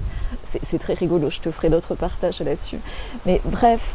C'est 0.65 0.79
très 0.79 0.93
rigolo, 0.93 1.31
je 1.31 1.41
te 1.41 1.51
ferai 1.51 1.71
d'autres 1.71 1.95
partages 1.95 2.41
là-dessus. 2.41 2.79
Mais 3.25 3.41
bref, 3.45 3.95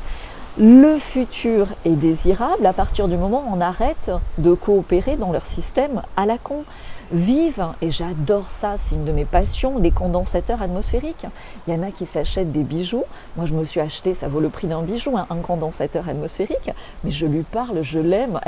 le 0.57 0.98
futur 0.98 1.67
est 1.86 1.95
désirable 1.95 2.65
à 2.65 2.74
partir 2.74 3.07
du 3.07 3.15
moment 3.15 3.43
où 3.48 3.55
on 3.55 3.62
arrête 3.62 4.12
de 4.39 4.53
coopérer 4.53 5.17
dans 5.17 5.31
leur 5.31 5.45
système 5.45 6.01
à 6.17 6.25
la 6.25 6.38
con 6.38 6.63
vivent, 7.12 7.65
et 7.81 7.91
j'adore 7.91 8.50
ça, 8.50 8.75
c'est 8.77 8.95
une 8.95 9.05
de 9.05 9.12
mes 9.12 9.25
passions, 9.25 9.77
les 9.79 9.91
condensateurs 9.91 10.62
atmosphériques. 10.62 11.25
Il 11.67 11.74
y 11.74 11.77
en 11.77 11.83
a 11.83 11.91
qui 11.91 12.05
s'achètent 12.05 12.51
des 12.51 12.63
bijoux. 12.63 13.03
Moi, 13.38 13.45
je 13.45 13.53
me 13.53 13.65
suis 13.65 13.79
acheté, 13.79 14.13
ça 14.13 14.27
vaut 14.27 14.39
le 14.39 14.50
prix 14.50 14.67
d'un 14.67 14.81
bijou, 14.81 15.17
hein, 15.17 15.27
un 15.29 15.38
condensateur 15.38 16.10
atmosphérique, 16.10 16.72
mais 17.03 17.12
je 17.12 17.25
lui 17.25 17.43
parle, 17.43 17.81
je 17.81 18.00
l'aime. 18.00 18.39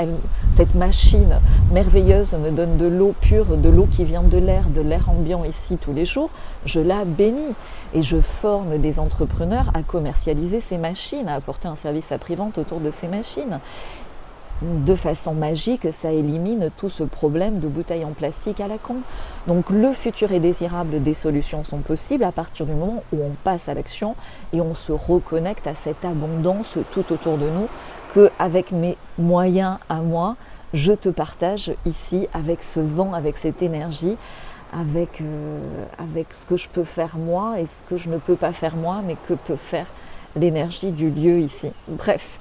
Cette 0.56 0.74
machine 0.74 1.40
merveilleuse 1.72 2.32
me 2.34 2.50
donne 2.50 2.76
de 2.76 2.86
l'eau 2.86 3.14
pure, 3.20 3.56
de 3.56 3.68
l'eau 3.68 3.88
qui 3.90 4.04
vient 4.04 4.22
de 4.22 4.38
l'air, 4.38 4.64
de 4.68 4.80
l'air 4.80 5.08
ambiant 5.08 5.44
ici 5.44 5.76
tous 5.76 5.92
les 5.92 6.06
jours. 6.06 6.30
Je 6.64 6.80
la 6.80 7.04
bénis 7.04 7.54
et 7.94 8.02
je 8.02 8.20
forme 8.20 8.78
des 8.78 8.98
entrepreneurs 8.98 9.70
à 9.74 9.82
commercialiser 9.82 10.60
ces 10.60 10.78
machines, 10.78 11.28
à 11.28 11.34
apporter 11.34 11.68
un 11.68 11.76
service 11.76 12.12
après-vente 12.12 12.58
autour 12.58 12.80
de 12.80 12.90
ces 12.90 13.06
machines 13.06 13.60
de 14.62 14.94
façon 14.94 15.34
magique, 15.34 15.86
ça 15.92 16.10
élimine 16.10 16.70
tout 16.76 16.88
ce 16.88 17.02
problème 17.02 17.60
de 17.60 17.68
bouteilles 17.68 18.04
en 18.04 18.12
plastique 18.12 18.60
à 18.60 18.68
la 18.68 18.78
con. 18.78 18.96
Donc 19.46 19.70
le 19.70 19.92
futur 19.92 20.32
est 20.32 20.40
désirable, 20.40 21.02
des 21.02 21.14
solutions 21.14 21.62
sont 21.64 21.78
possibles 21.78 22.24
à 22.24 22.32
partir 22.32 22.66
du 22.66 22.72
moment 22.72 23.02
où 23.12 23.18
on 23.22 23.32
passe 23.44 23.68
à 23.68 23.74
l'action 23.74 24.16
et 24.52 24.60
on 24.60 24.74
se 24.74 24.92
reconnecte 24.92 25.66
à 25.66 25.74
cette 25.74 26.04
abondance 26.04 26.78
tout 26.92 27.04
autour 27.12 27.36
de 27.36 27.48
nous 27.48 27.68
que 28.14 28.30
avec 28.38 28.72
mes 28.72 28.96
moyens 29.18 29.78
à 29.88 29.96
moi, 29.96 30.36
je 30.72 30.92
te 30.92 31.10
partage 31.10 31.72
ici 31.84 32.28
avec 32.32 32.62
ce 32.62 32.80
vent, 32.80 33.12
avec 33.12 33.36
cette 33.36 33.62
énergie, 33.62 34.16
avec, 34.72 35.20
euh, 35.20 35.60
avec 35.98 36.32
ce 36.32 36.46
que 36.46 36.56
je 36.56 36.68
peux 36.68 36.84
faire 36.84 37.18
moi 37.18 37.60
et 37.60 37.66
ce 37.66 37.82
que 37.88 37.96
je 37.96 38.08
ne 38.08 38.18
peux 38.18 38.36
pas 38.36 38.52
faire 38.52 38.76
moi, 38.76 39.02
mais 39.06 39.16
que 39.28 39.34
peut 39.34 39.56
faire 39.56 39.86
l'énergie 40.34 40.90
du 40.90 41.10
lieu 41.10 41.40
ici. 41.40 41.68
Bref, 41.88 42.38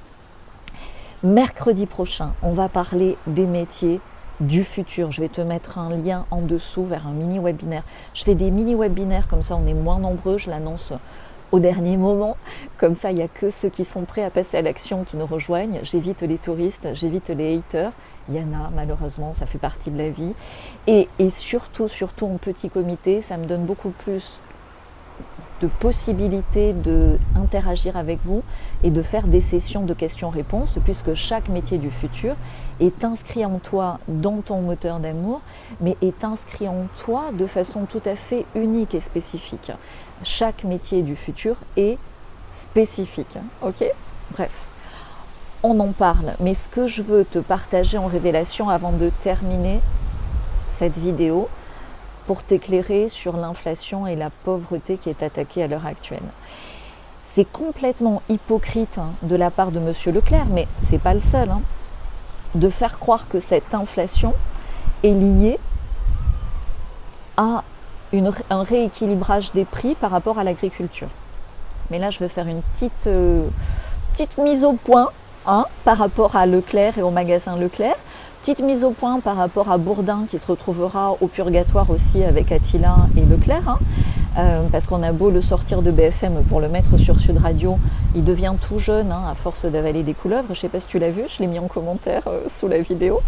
Mercredi 1.26 1.88
prochain, 1.88 2.34
on 2.44 2.54
va 2.54 2.70
parler 2.70 3.18
des 3.26 3.48
métiers 3.48 4.00
du 4.42 4.64
futur. 4.64 5.12
Je 5.12 5.22
vais 5.22 5.28
te 5.28 5.42
mettre 5.42 5.80
un 5.80 5.90
lien 5.90 6.28
en 6.30 6.40
dessous 6.40 6.86
vers 6.86 7.08
un 7.08 7.14
mini 7.14 7.40
webinaire. 7.40 7.82
Je 8.14 8.24
fais 8.24 8.36
des 8.36 8.52
mini 8.52 8.76
webinaires 8.76 9.28
comme 9.28 9.42
ça, 9.42 9.56
on 9.56 9.66
est 9.66 9.74
moins 9.74 9.98
nombreux. 9.98 10.38
Je 10.38 10.52
l'annonce 10.52 10.94
au 11.52 11.60
dernier 11.60 11.98
moment. 11.98 12.38
Comme 12.78 12.94
ça, 12.94 13.10
il 13.10 13.16
n'y 13.16 13.24
a 13.24 13.28
que 13.28 13.50
ceux 13.50 13.70
qui 13.70 13.86
sont 13.86 14.04
prêts 14.04 14.24
à 14.24 14.30
passer 14.30 14.58
à 14.58 14.62
l'action 14.62 15.04
qui 15.04 15.18
nous 15.18 15.26
rejoignent. 15.26 15.80
J'évite 15.82 16.22
les 16.22 16.38
touristes, 16.38 16.90
j'évite 16.94 17.30
les 17.30 17.58
haters. 17.58 17.92
Il 18.30 18.36
y 18.36 18.40
en 18.40 18.54
a, 18.54 18.70
malheureusement, 18.76 19.34
ça 19.34 19.48
fait 19.48 19.58
partie 19.58 19.90
de 19.90 19.98
la 19.98 20.12
vie. 20.12 20.34
Et, 20.86 21.10
et 21.18 21.32
surtout, 21.32 21.88
surtout 21.88 22.28
en 22.28 22.38
petit 22.38 22.70
comité, 22.70 23.22
ça 23.22 23.38
me 23.38 23.48
donne 23.48 23.66
beaucoup 23.66 23.90
plus 23.90 24.42
de 25.62 25.68
possibilités 25.68 26.74
d'interagir 26.74 27.98
avec 27.98 28.20
vous 28.24 28.44
et 28.84 28.90
de 28.90 29.02
faire 29.02 29.28
des 29.28 29.42
sessions 29.42 29.84
de 29.84 29.94
questions-réponses, 29.94 30.78
puisque 30.84 31.14
chaque 31.14 31.50
métier 31.50 31.78
du 31.78 31.90
futur 31.90 32.36
est 32.80 33.04
inscrit 33.04 33.46
en 33.46 33.60
toi 33.60 34.00
dans 34.08 34.42
ton 34.42 34.62
moteur 34.62 35.00
d'amour, 35.00 35.42
mais 35.82 35.96
est 36.02 36.24
inscrit 36.24 36.68
en 36.68 36.88
toi 36.98 37.32
de 37.34 37.46
façon 37.46 37.86
tout 37.86 38.02
à 38.06 38.16
fait 38.16 38.46
unique 38.56 38.94
et 38.94 39.00
spécifique. 39.00 39.72
Chaque 40.24 40.64
métier 40.64 41.02
du 41.02 41.16
futur 41.16 41.56
est 41.78 41.98
spécifique. 42.54 43.38
Ok? 43.62 43.84
Bref, 44.32 44.66
on 45.64 45.80
en 45.80 45.92
parle, 45.94 46.34
mais 46.40 46.54
ce 46.54 46.68
que 46.68 46.88
je 46.88 47.02
veux 47.02 47.26
te 47.26 47.40
partager 47.40 47.98
en 47.98 48.08
révélation 48.08 48.70
avant 48.70 48.92
de 48.92 49.10
terminer 49.24 49.80
cette 50.68 50.98
vidéo, 50.98 51.48
pour 52.28 52.44
t'éclairer 52.44 53.10
sur 53.10 53.38
l'inflation 53.38 54.08
et 54.08 54.16
la 54.16 54.30
pauvreté 54.30 54.98
qui 54.98 55.10
est 55.10 55.24
attaquée 55.24 55.64
à 55.64 55.68
l'heure 55.68 55.86
actuelle. 55.86 56.24
C'est 57.28 57.46
complètement 57.46 58.22
hypocrite 58.30 58.98
hein, 58.98 59.12
de 59.22 59.36
la 59.36 59.52
part 59.52 59.72
de 59.72 59.80
M. 59.80 59.94
Leclerc, 60.14 60.46
mais 60.52 60.68
ce 60.86 60.94
n'est 60.94 61.00
pas 61.00 61.14
le 61.14 61.20
seul, 61.20 61.50
hein, 61.50 61.62
de 62.56 62.70
faire 62.70 62.98
croire 62.98 63.28
que 63.28 63.40
cette 63.40 63.74
inflation 63.74 64.34
est 65.04 65.12
liée 65.12 65.60
à 67.38 67.64
un 68.50 68.64
rééquilibrage 68.64 69.52
des 69.52 69.66
prix 69.66 69.96
par 69.96 70.12
rapport 70.12 70.40
à 70.40 70.44
l'agriculture. 70.44 71.10
Mais 71.92 72.00
là, 72.00 72.10
je 72.10 72.20
vais 72.20 72.30
faire 72.30 72.48
une 72.48 72.62
petite, 72.62 73.08
euh, 73.08 73.48
petite 74.14 74.38
mise 74.38 74.64
au 74.64 74.74
point 74.74 75.10
hein, 75.46 75.66
par 75.84 75.98
rapport 75.98 76.36
à 76.36 76.46
Leclerc 76.46 76.98
et 76.98 77.02
au 77.02 77.12
magasin 77.12 77.58
Leclerc. 77.58 77.96
Petite 78.46 78.64
mise 78.64 78.84
au 78.84 78.92
point 78.92 79.22
par 79.22 79.38
rapport 79.38 79.72
à 79.72 79.80
Bourdin 79.80 80.28
qui 80.30 80.38
se 80.38 80.46
retrouvera 80.46 81.18
au 81.20 81.26
purgatoire 81.26 81.90
aussi 81.90 82.24
avec 82.24 82.52
Attila 82.52 82.96
et 83.18 83.22
Leclerc. 83.22 83.68
Hein. 83.68 83.80
Euh, 84.38 84.62
parce 84.72 84.86
qu'on 84.86 85.02
a 85.02 85.12
beau 85.12 85.32
le 85.32 85.42
sortir 85.42 85.82
de 85.82 85.90
BFM 85.90 86.44
pour 86.48 86.62
le 86.62 86.70
mettre 86.70 86.96
sur 87.00 87.20
Sud 87.20 87.40
Radio, 87.40 87.80
il 88.16 88.24
devient 88.24 88.54
tout 88.62 88.78
jeune 88.78 89.12
hein, 89.12 89.24
à 89.28 89.34
force 89.34 89.66
d'avaler 89.66 90.04
des 90.04 90.14
couleuvres. 90.14 90.46
Je 90.50 90.52
ne 90.52 90.58
sais 90.58 90.70
pas 90.70 90.80
si 90.80 90.86
tu 90.86 91.00
l'as 91.00 91.10
vu, 91.10 91.24
je 91.28 91.40
l'ai 91.40 91.48
mis 91.48 91.58
en 91.58 91.66
commentaire 91.66 92.22
euh, 92.28 92.42
sous 92.48 92.68
la 92.68 92.78
vidéo. 92.78 93.20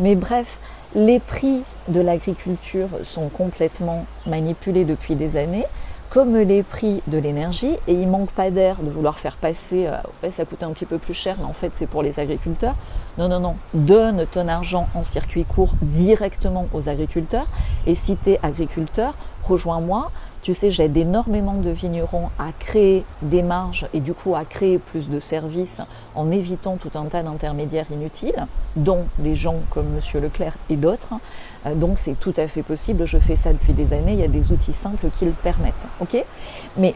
Mais 0.00 0.16
bref, 0.16 0.58
les 0.96 1.20
prix 1.20 1.62
de 1.86 2.00
l'agriculture 2.00 2.88
sont 3.04 3.28
complètement 3.28 4.04
manipulés 4.26 4.84
depuis 4.84 5.14
des 5.14 5.36
années 5.36 5.66
comme 6.10 6.36
les 6.36 6.62
prix 6.62 7.02
de 7.08 7.18
l'énergie, 7.18 7.76
et 7.88 7.92
il 7.92 8.08
manque 8.08 8.30
pas 8.30 8.50
d'air 8.50 8.76
de 8.80 8.88
vouloir 8.88 9.18
faire 9.18 9.36
passer, 9.36 9.86
euh, 9.86 10.30
ça 10.30 10.44
coûte 10.44 10.62
un 10.62 10.70
petit 10.70 10.86
peu 10.86 10.98
plus 10.98 11.14
cher, 11.14 11.36
mais 11.38 11.44
en 11.44 11.52
fait 11.52 11.72
c'est 11.74 11.86
pour 11.86 12.02
les 12.02 12.18
agriculteurs. 12.18 12.74
Non, 13.18 13.28
non, 13.28 13.40
non, 13.40 13.56
donne 13.72 14.26
ton 14.30 14.46
argent 14.46 14.88
en 14.94 15.02
circuit 15.02 15.44
court 15.44 15.72
directement 15.80 16.66
aux 16.74 16.88
agriculteurs, 16.88 17.46
et 17.86 17.94
si 17.94 18.16
tu 18.16 18.32
es 18.32 18.40
agriculteur, 18.42 19.14
rejoins-moi, 19.42 20.10
tu 20.42 20.54
sais, 20.54 20.70
j'aide 20.70 20.96
énormément 20.96 21.54
de 21.54 21.70
vignerons 21.70 22.28
à 22.38 22.52
créer 22.58 23.04
des 23.22 23.42
marges 23.42 23.88
et 23.94 24.00
du 24.00 24.12
coup 24.14 24.36
à 24.36 24.44
créer 24.44 24.78
plus 24.78 25.08
de 25.08 25.18
services 25.18 25.80
en 26.14 26.30
évitant 26.30 26.76
tout 26.76 26.90
un 26.94 27.06
tas 27.06 27.22
d'intermédiaires 27.22 27.90
inutiles, 27.90 28.46
dont 28.76 29.06
des 29.18 29.34
gens 29.34 29.56
comme 29.70 29.86
M. 29.86 30.22
Leclerc 30.22 30.52
et 30.70 30.76
d'autres. 30.76 31.14
Euh, 31.66 31.74
donc 31.74 31.98
c'est 31.98 32.20
tout 32.20 32.34
à 32.36 32.46
fait 32.46 32.62
possible, 32.62 33.06
je 33.06 33.18
fais 33.18 33.34
ça 33.34 33.52
depuis 33.52 33.72
des 33.72 33.92
années, 33.92 34.12
il 34.12 34.20
y 34.20 34.24
a 34.24 34.28
des 34.28 34.52
outils 34.52 34.72
simples 34.72 35.08
qui 35.18 35.24
le 35.24 35.32
permettent. 35.32 35.74
ok? 36.00 36.22
Mais 36.76 36.94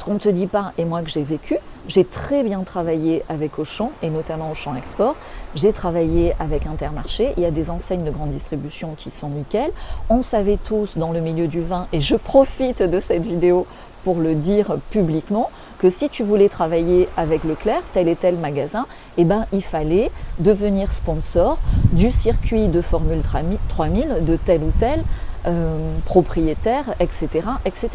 ce 0.00 0.04
qu'on 0.06 0.14
ne 0.14 0.18
te 0.18 0.30
dit 0.30 0.46
pas, 0.46 0.72
et 0.78 0.86
moi 0.86 1.02
que 1.02 1.10
j'ai 1.10 1.22
vécu, 1.22 1.58
j'ai 1.86 2.06
très 2.06 2.42
bien 2.42 2.62
travaillé 2.62 3.22
avec 3.28 3.58
Auchan, 3.58 3.92
et 4.02 4.08
notamment 4.08 4.50
Auchan 4.50 4.74
Export. 4.74 5.14
J'ai 5.54 5.74
travaillé 5.74 6.32
avec 6.40 6.66
Intermarché. 6.66 7.34
Il 7.36 7.42
y 7.42 7.46
a 7.46 7.50
des 7.50 7.68
enseignes 7.68 8.04
de 8.04 8.10
grande 8.10 8.30
distribution 8.30 8.94
qui 8.96 9.10
sont 9.10 9.28
nickel. 9.28 9.70
On 10.08 10.22
savait 10.22 10.56
tous 10.56 10.96
dans 10.96 11.12
le 11.12 11.20
milieu 11.20 11.48
du 11.48 11.60
vin, 11.60 11.86
et 11.92 12.00
je 12.00 12.16
profite 12.16 12.82
de 12.82 12.98
cette 12.98 13.24
vidéo 13.24 13.66
pour 14.02 14.20
le 14.20 14.34
dire 14.34 14.78
publiquement, 14.88 15.50
que 15.78 15.90
si 15.90 16.08
tu 16.08 16.22
voulais 16.22 16.48
travailler 16.48 17.06
avec 17.18 17.44
Leclerc, 17.44 17.82
tel 17.92 18.08
et 18.08 18.16
tel 18.16 18.36
magasin, 18.36 18.86
eh 19.18 19.24
ben, 19.24 19.44
il 19.52 19.62
fallait 19.62 20.10
devenir 20.38 20.94
sponsor 20.94 21.58
du 21.92 22.10
circuit 22.10 22.68
de 22.68 22.80
Formule 22.80 23.20
3000 23.68 24.24
de 24.24 24.36
tel 24.36 24.62
ou 24.62 24.72
tel 24.78 25.02
euh, 25.46 25.96
propriétaires, 26.04 26.94
etc., 27.00 27.28
etc. 27.64 27.88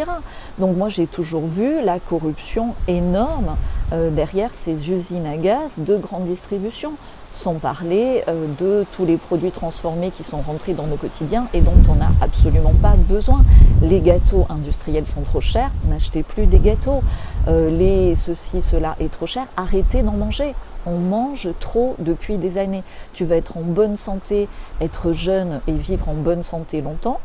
Donc 0.57 0.75
moi 0.75 0.89
j'ai 0.89 1.05
toujours 1.05 1.45
vu 1.45 1.83
la 1.83 1.99
corruption 1.99 2.73
énorme 2.87 3.55
euh, 3.93 4.09
derrière 4.09 4.49
ces 4.53 4.89
usines 4.89 5.27
à 5.27 5.37
gaz 5.37 5.73
de 5.77 5.95
grande 5.95 6.25
distribution, 6.25 6.93
sans 7.33 7.55
parler 7.55 8.23
euh, 8.27 8.47
de 8.59 8.85
tous 8.95 9.05
les 9.05 9.17
produits 9.17 9.51
transformés 9.51 10.09
qui 10.09 10.23
sont 10.23 10.41
rentrés 10.41 10.73
dans 10.73 10.87
nos 10.87 10.95
quotidiens 10.95 11.47
et 11.53 11.61
dont 11.61 11.77
on 11.87 11.95
n'a 11.95 12.11
absolument 12.19 12.73
pas 12.81 12.95
besoin. 12.97 13.43
Les 13.83 13.99
gâteaux 13.99 14.47
industriels 14.49 15.05
sont 15.05 15.21
trop 15.21 15.41
chers, 15.41 15.71
n'achetez 15.87 16.23
plus 16.23 16.47
des 16.47 16.59
gâteaux. 16.59 17.03
les 17.47 18.15
ceci, 18.15 18.63
cela 18.63 18.95
est 18.99 19.11
trop 19.11 19.27
cher, 19.27 19.45
arrêtez 19.55 20.01
d'en 20.01 20.13
manger 20.13 20.55
on 20.87 20.97
mange 20.97 21.49
trop 21.59 21.95
depuis 21.99 22.37
des 22.37 22.57
années. 22.57 22.83
Tu 23.13 23.25
vas 23.25 23.35
être 23.37 23.57
en 23.57 23.61
bonne 23.61 23.97
santé, 23.97 24.47
être 24.81 25.13
jeune 25.13 25.61
et 25.67 25.71
vivre 25.71 26.09
en 26.09 26.13
bonne 26.13 26.43
santé 26.43 26.81
longtemps 26.81 27.19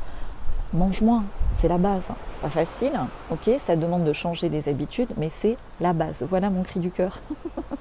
mange 0.73 1.01
moins, 1.01 1.25
c'est 1.55 1.69
la 1.69 1.79
base. 1.79 2.09
C'est 2.29 2.41
pas 2.41 2.49
facile, 2.49 2.93
ok 3.31 3.51
Ça 3.59 3.77
demande 3.77 4.05
de 4.05 4.13
changer 4.13 4.49
des 4.49 4.69
habitudes, 4.69 5.11
mais 5.17 5.29
c'est 5.31 5.57
la 5.81 5.93
base. 5.93 6.25
Voilà 6.29 6.51
mon 6.51 6.63
cri 6.63 6.81
du 6.81 6.91
cœur. 6.91 7.21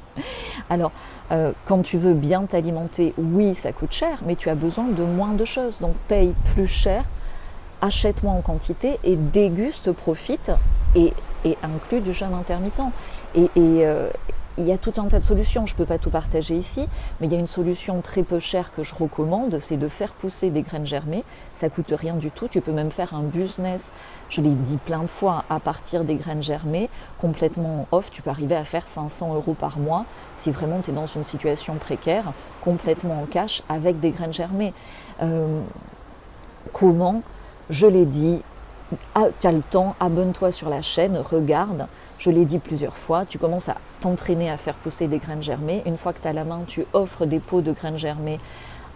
Alors, 0.70 0.92
euh, 1.32 1.52
quand 1.66 1.82
tu 1.82 1.98
veux 1.98 2.14
bien 2.14 2.44
t'alimenter, 2.44 3.14
oui, 3.18 3.56
ça 3.56 3.72
coûte 3.72 3.94
cher, 3.94 4.20
mais 4.26 4.36
tu 4.36 4.50
as 4.50 4.56
besoin 4.56 4.86
de 4.86 5.04
moins 5.04 5.34
de 5.34 5.46
choses. 5.46 5.78
Donc, 5.80 5.96
paye 6.08 6.34
plus 6.54 6.68
cher, 6.68 7.04
achète 7.82 8.24
moins 8.24 8.36
en 8.36 8.42
quantité 8.42 9.00
et 9.04 9.16
déguste, 9.16 9.92
profite 9.92 10.52
et, 10.96 11.14
et 11.46 11.58
inclut 11.64 12.02
du 12.02 12.14
jeûne 12.14 12.34
intermittent. 12.34 12.82
Et, 13.36 13.44
et, 13.44 13.86
euh, 13.86 14.10
il 14.60 14.68
y 14.68 14.74
a 14.74 14.78
tout 14.78 14.94
un 14.98 15.06
tas 15.06 15.20
de 15.20 15.24
solutions. 15.24 15.66
Je 15.66 15.74
ne 15.74 15.78
peux 15.78 15.86
pas 15.86 15.98
tout 15.98 16.10
partager 16.10 16.56
ici, 16.56 16.86
mais 17.20 17.28
il 17.28 17.34
y 17.34 17.36
a 17.36 17.40
une 17.40 17.48
solution 17.48 18.02
très 18.02 18.24
peu 18.24 18.40
chère 18.40 18.72
que 18.74 18.84
je 18.84 18.94
recommande, 18.94 19.58
c'est 19.60 19.78
de 19.78 19.88
faire 19.88 20.12
pousser 20.12 20.50
des 20.50 20.62
graines 20.62 20.86
germées. 20.86 21.24
Ça 21.54 21.70
coûte 21.70 21.94
rien 21.98 22.16
du 22.16 22.30
tout. 22.30 22.48
Tu 22.50 22.60
peux 22.62 22.74
même 22.74 22.92
faire 22.92 23.16
un 23.16 23.24
business, 23.24 23.92
je 24.30 24.42
l'ai 24.42 24.50
dit 24.50 24.78
plein 24.78 25.02
de 25.02 25.08
fois, 25.08 25.46
à 25.50 25.60
partir 25.60 26.04
des 26.04 26.16
graines 26.16 26.44
germées, 26.44 26.90
complètement 27.20 27.88
off. 27.92 28.12
Tu 28.12 28.22
peux 28.22 28.30
arriver 28.30 28.56
à 28.56 28.66
faire 28.66 28.86
500 28.86 29.34
euros 29.34 29.54
par 29.54 29.80
mois 29.80 30.06
si 30.36 30.52
vraiment 30.52 30.82
tu 30.82 30.92
es 30.92 30.94
dans 30.94 31.08
une 31.08 31.24
situation 31.24 31.76
précaire, 31.76 32.26
complètement 32.62 33.22
en 33.22 33.26
cash 33.26 33.64
avec 33.70 34.00
des 34.00 34.12
graines 34.12 34.34
germées. 34.34 34.74
Euh, 35.22 35.62
comment? 36.74 37.24
Je 37.70 37.88
l'ai 37.88 38.06
dit, 38.06 38.42
ah, 39.16 39.26
tu 39.40 39.48
as 39.48 39.52
le 39.52 39.62
temps, 39.62 39.96
abonne-toi 40.00 40.52
sur 40.52 40.70
la 40.70 40.82
chaîne, 40.82 41.18
regarde. 41.18 41.88
Je 42.18 42.32
l'ai 42.32 42.46
dit 42.46 42.60
plusieurs 42.60 42.98
fois, 42.98 43.26
tu 43.26 43.38
commences 43.38 43.70
à 43.70 43.76
t'entraîner 44.02 44.50
à 44.50 44.58
faire 44.58 44.76
pousser 44.76 45.08
des 45.08 45.20
graines 45.20 45.44
germées. 45.44 45.84
Une 45.86 45.98
fois 45.98 46.14
que 46.14 46.22
tu 46.22 46.28
as 46.28 46.34
la 46.34 46.44
main, 46.44 46.62
tu 46.68 46.86
offres 46.94 47.26
des 47.26 47.40
pots 47.40 47.62
de 47.62 47.72
graines 47.72 47.98
germées 47.98 48.40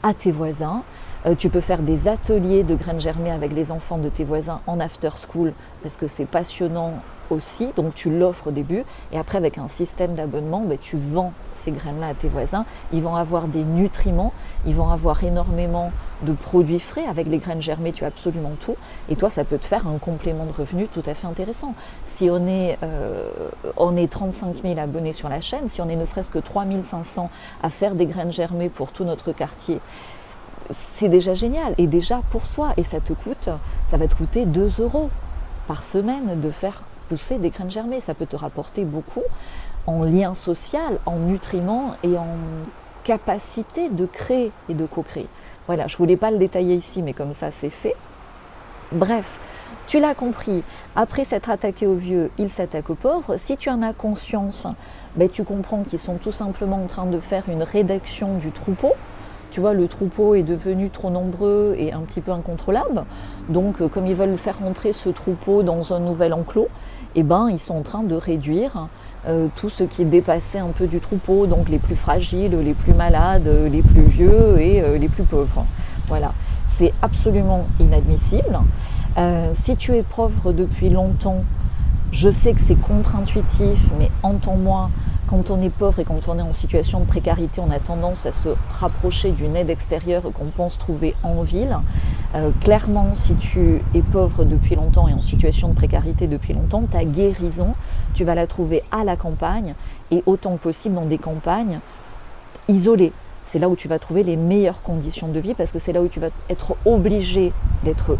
à 0.02 0.14
tes 0.14 0.32
voisins. 0.32 0.84
Euh, 1.26 1.36
tu 1.36 1.50
peux 1.50 1.62
faire 1.62 1.82
des 1.82 2.08
ateliers 2.08 2.64
de 2.64 2.76
graines 2.76 3.00
germées 3.00 3.32
avec 3.32 3.54
les 3.54 3.72
enfants 3.72 3.98
de 3.98 4.10
tes 4.10 4.24
voisins 4.24 4.60
en 4.68 4.80
after 4.80 5.12
school 5.16 5.54
parce 5.82 5.96
que 5.96 6.08
c'est 6.08 6.26
passionnant 6.26 6.96
aussi. 7.34 7.70
Donc 7.76 7.96
tu 7.96 8.10
l'offres 8.10 8.48
au 8.48 8.52
début 8.52 8.84
et 9.12 9.18
après 9.18 9.38
avec 9.38 9.58
un 9.58 9.68
système 9.68 10.16
d'abonnement, 10.16 10.62
ben, 10.62 10.78
tu 10.82 10.98
vends 10.98 11.34
ces 11.54 11.72
graines-là 11.72 12.08
à 12.08 12.14
tes 12.14 12.28
voisins. 12.28 12.66
Ils 12.92 13.02
vont 13.02 13.16
avoir 13.16 13.48
des 13.48 13.64
nutriments, 13.64 14.34
ils 14.66 14.76
vont 14.76 14.90
avoir 14.90 15.24
énormément 15.24 15.92
de 16.22 16.34
produits 16.34 16.80
frais. 16.80 17.06
Avec 17.06 17.28
les 17.28 17.38
graines 17.38 17.62
germées, 17.62 17.92
tu 17.92 18.04
as 18.04 18.08
absolument 18.08 18.52
tout. 18.60 18.76
Et 19.10 19.16
toi, 19.16 19.30
ça 19.30 19.44
peut 19.44 19.58
te 19.58 19.66
faire 19.66 19.88
un 19.88 19.98
complément 19.98 20.46
de 20.46 20.52
revenu 20.52 20.88
tout 20.88 21.04
à 21.06 21.14
fait 21.14 21.28
intéressant. 21.28 21.76
Si 22.06 22.30
on 22.30 22.48
est, 22.48 22.78
euh, 22.84 23.30
on 23.78 23.96
est 23.96 24.12
35 24.12 24.62
000 24.62 24.80
abonnés 24.80 25.14
sur 25.14 25.30
la 25.30 25.42
chaîne, 25.42 25.70
si 25.70 25.82
on 25.82 25.90
est 25.90 25.96
ne 25.96 26.06
serait-ce 26.06 26.32
que 26.32 26.40
3500 26.40 27.30
à 27.62 27.70
faire 27.70 27.96
des 27.96 28.06
graines 28.06 28.32
germées 28.32 28.70
pour 28.70 28.92
tout 28.92 29.04
notre 29.04 29.32
quartier, 29.32 29.80
c'est 30.72 31.10
déjà 31.10 31.34
génial. 31.34 31.74
Et 31.78 31.88
déjà 31.88 32.22
pour 32.32 32.46
soi. 32.46 32.74
Et 32.78 32.84
ça 32.84 33.00
te 33.00 33.14
coûte, 33.14 33.50
ça 33.88 33.98
va 33.98 34.08
te 34.08 34.16
coûter 34.16 34.46
2 34.46 34.72
euros 34.80 35.10
par 35.68 35.84
semaine 35.84 36.42
de 36.42 36.52
faire 36.52 36.84
pousser 37.10 37.38
des 37.38 37.50
graines 37.50 37.72
germées. 37.72 38.02
Ça 38.02 38.14
peut 38.14 38.26
te 38.26 38.36
rapporter 38.36 38.84
beaucoup 38.86 39.24
en 39.88 40.04
lien 40.04 40.34
social, 40.34 41.00
en 41.06 41.18
nutriments 41.18 41.96
et 42.04 42.18
en 42.18 42.38
capacité 43.04 43.90
de 43.90 44.06
créer 44.06 44.52
et 44.70 44.74
de 44.74 44.86
co-créer. 44.86 45.28
Voilà, 45.68 45.88
je 45.88 45.96
ne 45.96 45.98
voulais 45.98 46.18
pas 46.18 46.32
le 46.32 46.38
détailler 46.38 46.76
ici, 46.76 47.02
mais 47.02 47.14
comme 47.14 47.34
ça 47.34 47.52
c'est 47.52 47.70
fait. 47.70 47.96
Bref, 48.92 49.40
tu 49.88 50.00
l'as 50.00 50.16
compris, 50.16 50.64
après 50.96 51.26
s'être 51.26 51.50
attaqué 51.50 51.88
aux 51.88 51.96
vieux, 51.96 52.32
il 52.38 52.50
s'attaque 52.50 52.90
aux 52.90 52.96
pauvres. 52.96 53.38
Si 53.38 53.58
tu 53.58 53.70
en 53.70 53.82
as 53.82 53.94
conscience, 53.94 54.68
ben, 55.16 55.30
tu 55.30 55.44
comprends 55.44 55.84
qu'ils 55.84 56.00
sont 56.00 56.16
tout 56.16 56.32
simplement 56.32 56.82
en 56.82 56.88
train 56.88 57.06
de 57.06 57.20
faire 57.20 57.44
une 57.50 57.64
rédaction 57.64 58.38
du 58.38 58.52
troupeau 58.52 58.94
tu 59.54 59.60
vois, 59.60 59.74
le 59.74 59.88
troupeau 59.88 60.34
est 60.34 60.42
devenu 60.42 60.90
trop 60.90 61.12
nombreux 61.12 61.76
et 61.78 61.94
un 61.94 62.00
petit 62.00 62.22
peu 62.22 62.32
incontrôlable. 62.32 63.04
Donc, 63.50 63.82
euh, 63.82 63.88
comme 63.88 64.08
ils 64.08 64.16
veulent 64.16 64.36
faire 64.36 64.58
rentrer 64.58 64.94
ce 64.94 65.10
troupeau 65.10 65.62
dans 65.62 65.94
un 65.94 66.00
nouvel 66.00 66.34
enclos, 66.34 66.70
eh 67.14 67.22
ben, 67.22 67.50
ils 67.52 67.60
sont 67.60 67.76
en 67.76 67.84
train 67.84 68.02
de 68.02 68.16
réduire 68.16 68.88
euh, 69.28 69.48
tout 69.56 69.70
ce 69.70 69.84
qui 69.84 70.06
dépassé 70.06 70.58
un 70.58 70.70
peu 70.70 70.88
du 70.88 71.00
troupeau, 71.00 71.46
donc 71.46 71.70
les 71.70 71.78
plus 71.78 71.96
fragiles, 71.96 72.58
les 72.60 72.74
plus 72.74 72.94
malades, 72.94 73.48
les 73.72 73.84
plus 73.84 74.02
vieux 74.02 74.60
et 74.60 74.82
euh, 74.82 74.98
les 74.98 75.08
plus 75.08 75.24
pauvres. 75.24 75.66
Voilà, 76.08 76.34
c'est 76.76 76.92
absolument 77.04 77.68
inadmissible. 77.80 78.58
si 79.62 79.76
tu 79.76 79.96
es 79.96 80.02
pauvre 80.02 80.52
depuis 80.52 80.90
longtemps, 80.90 81.44
je 82.14 82.30
sais 82.30 82.54
que 82.54 82.62
c'est 82.62 82.76
contre-intuitif, 82.76 83.90
mais 83.98 84.10
entends-moi, 84.22 84.92
quand 85.28 85.50
on 85.50 85.60
est 85.64 85.72
pauvre 85.72 86.00
et 86.00 86.06
quand 86.06 86.28
on 86.28 86.38
est 86.38 86.44
en 86.44 86.54
situation 86.54 87.00
de 87.00 87.06
précarité, 87.06 87.60
on 87.60 87.72
a 87.72 87.80
tendance 87.80 88.28
à 88.28 88.32
se 88.32 88.50
rapprocher 88.80 89.32
d'une 89.32 89.56
aide 89.56 89.72
extérieure 89.72 90.22
qu'on 90.22 90.46
pense 90.46 90.78
trouver 90.78 91.16
en 91.24 91.42
ville. 91.42 91.76
Euh, 92.36 92.52
clairement, 92.62 93.16
si 93.16 93.34
tu 93.34 93.82
es 93.96 94.02
pauvre 94.02 94.46
depuis 94.46 94.76
longtemps 94.76 95.08
et 95.08 95.14
en 95.14 95.24
situation 95.24 95.70
de 95.70 95.74
précarité 95.74 96.28
depuis 96.28 96.54
longtemps, 96.54 96.84
ta 96.84 97.04
guérison, 97.04 97.74
tu 98.14 98.24
vas 98.26 98.36
la 98.36 98.46
trouver 98.46 98.84
à 98.92 99.04
la 99.04 99.16
campagne 99.16 99.74
et 100.12 100.22
autant 100.28 100.56
que 100.58 100.62
possible 100.62 100.94
dans 100.94 101.06
des 101.06 101.18
campagnes 101.18 101.80
isolées. 102.68 103.12
C'est 103.44 103.58
là 103.58 103.70
où 103.70 103.76
tu 103.76 103.88
vas 103.88 103.98
trouver 103.98 104.22
les 104.22 104.36
meilleures 104.36 104.84
conditions 104.84 105.30
de 105.30 105.40
vie 105.40 105.56
parce 105.56 105.72
que 105.72 105.80
c'est 105.80 105.94
là 105.94 106.02
où 106.02 106.08
tu 106.08 106.20
vas 106.20 106.30
être 106.48 106.76
obligé 106.86 107.54
d'être 107.84 108.18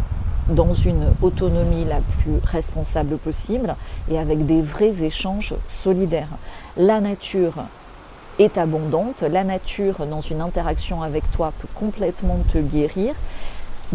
dans 0.48 0.74
une 0.74 1.12
autonomie 1.22 1.84
la 1.84 2.00
plus 2.18 2.38
responsable 2.44 3.16
possible 3.16 3.74
et 4.10 4.18
avec 4.18 4.44
des 4.46 4.62
vrais 4.62 5.02
échanges 5.02 5.54
solidaires. 5.68 6.28
La 6.76 7.00
nature 7.00 7.54
est 8.38 8.58
abondante, 8.58 9.22
la 9.22 9.44
nature 9.44 10.06
dans 10.06 10.20
une 10.20 10.40
interaction 10.40 11.02
avec 11.02 11.30
toi 11.32 11.52
peut 11.58 11.68
complètement 11.74 12.38
te 12.52 12.58
guérir, 12.58 13.14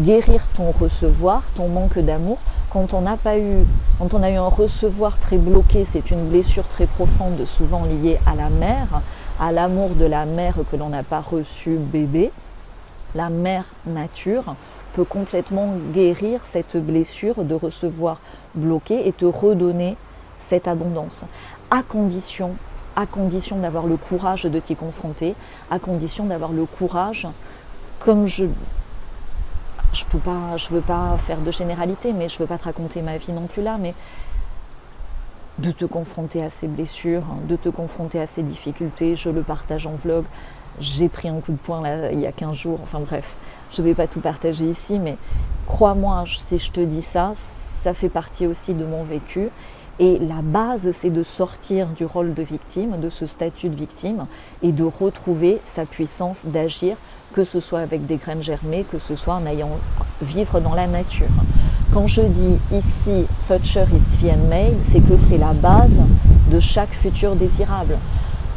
guérir 0.00 0.42
ton 0.54 0.70
recevoir, 0.70 1.42
ton 1.54 1.68
manque 1.68 1.98
d'amour. 1.98 2.38
Quand 2.70 2.94
on 2.94 3.02
n'a 3.02 3.16
pas 3.16 3.38
eu, 3.38 3.64
quand 3.98 4.14
on 4.14 4.22
a 4.22 4.30
eu 4.30 4.36
un 4.36 4.48
recevoir 4.48 5.18
très 5.18 5.36
bloqué, 5.36 5.84
c'est 5.84 6.10
une 6.10 6.28
blessure 6.28 6.66
très 6.68 6.86
profonde, 6.86 7.44
souvent 7.44 7.84
liée 7.84 8.18
à 8.26 8.34
la 8.34 8.48
mère, 8.48 9.02
à 9.38 9.52
l'amour 9.52 9.90
de 9.90 10.04
la 10.04 10.24
mère 10.24 10.54
que 10.70 10.76
l'on 10.76 10.88
n'a 10.88 11.02
pas 11.02 11.20
reçu 11.20 11.76
bébé. 11.76 12.30
La 13.14 13.28
mère 13.28 13.64
nature 13.86 14.54
peut 14.94 15.04
complètement 15.04 15.74
guérir 15.92 16.40
cette 16.44 16.76
blessure 16.76 17.44
de 17.44 17.54
recevoir 17.54 18.20
bloqué 18.54 19.06
et 19.06 19.12
te 19.12 19.24
redonner 19.24 19.96
cette 20.38 20.68
abondance, 20.68 21.24
à 21.70 21.82
condition, 21.82 22.52
à 22.96 23.06
condition 23.06 23.58
d'avoir 23.58 23.86
le 23.86 23.96
courage 23.96 24.44
de 24.44 24.58
t'y 24.58 24.74
confronter, 24.74 25.34
à 25.70 25.78
condition 25.78 26.24
d'avoir 26.24 26.52
le 26.52 26.64
courage, 26.66 27.28
comme 28.00 28.26
je 28.26 28.46
je 29.92 30.04
peux 30.04 30.18
pas, 30.18 30.56
je 30.56 30.68
veux 30.68 30.80
pas 30.80 31.16
faire 31.18 31.40
de 31.40 31.50
généralité, 31.50 32.12
mais 32.12 32.28
je 32.28 32.38
veux 32.38 32.46
pas 32.46 32.58
te 32.58 32.64
raconter 32.64 33.02
ma 33.02 33.16
vie 33.18 33.32
non 33.32 33.46
plus 33.46 33.62
là, 33.62 33.76
mais 33.76 33.92
de 35.58 35.72
te 35.72 35.84
confronter 35.84 36.42
à 36.42 36.50
ces 36.50 36.68
blessures, 36.68 37.24
de 37.48 37.56
te 37.56 37.68
confronter 37.68 38.20
à 38.20 38.26
ces 38.26 38.42
difficultés, 38.42 39.16
je 39.16 39.30
le 39.30 39.42
partage 39.42 39.86
en 39.86 39.94
vlog. 39.94 40.24
J'ai 40.78 41.08
pris 41.08 41.28
un 41.28 41.40
coup 41.40 41.52
de 41.52 41.58
poing 41.58 41.82
là, 41.82 42.12
il 42.12 42.20
y 42.20 42.26
a 42.26 42.32
15 42.32 42.56
jours, 42.56 42.78
enfin 42.82 43.00
bref, 43.00 43.36
je 43.72 43.82
ne 43.82 43.86
vais 43.86 43.94
pas 43.94 44.06
tout 44.06 44.20
partager 44.20 44.64
ici, 44.64 44.98
mais 44.98 45.16
crois-moi, 45.66 46.24
si 46.26 46.58
je 46.58 46.70
te 46.70 46.80
dis 46.80 47.02
ça, 47.02 47.32
ça 47.82 47.94
fait 47.94 48.08
partie 48.08 48.46
aussi 48.46 48.74
de 48.74 48.84
mon 48.84 49.04
vécu. 49.04 49.48
Et 49.98 50.18
la 50.18 50.40
base, 50.42 50.90
c'est 50.92 51.10
de 51.10 51.22
sortir 51.22 51.88
du 51.88 52.06
rôle 52.06 52.32
de 52.32 52.42
victime, 52.42 52.98
de 53.00 53.10
ce 53.10 53.26
statut 53.26 53.68
de 53.68 53.76
victime, 53.76 54.26
et 54.62 54.72
de 54.72 54.84
retrouver 54.84 55.60
sa 55.64 55.84
puissance 55.84 56.40
d'agir, 56.44 56.96
que 57.34 57.44
ce 57.44 57.60
soit 57.60 57.80
avec 57.80 58.06
des 58.06 58.16
graines 58.16 58.42
germées, 58.42 58.86
que 58.90 58.98
ce 58.98 59.14
soit 59.14 59.34
en 59.34 59.46
ayant 59.46 59.70
vivre 60.22 60.60
dans 60.60 60.74
la 60.74 60.86
nature. 60.86 61.28
Quand 61.92 62.06
je 62.06 62.22
dis 62.22 62.58
ici 62.72 63.26
Future 63.46 63.86
is 63.92 64.16
fee 64.16 64.30
c'est 64.84 65.00
que 65.00 65.16
c'est 65.28 65.38
la 65.38 65.52
base 65.52 65.98
de 66.50 66.60
chaque 66.60 66.92
futur 66.92 67.36
désirable. 67.36 67.98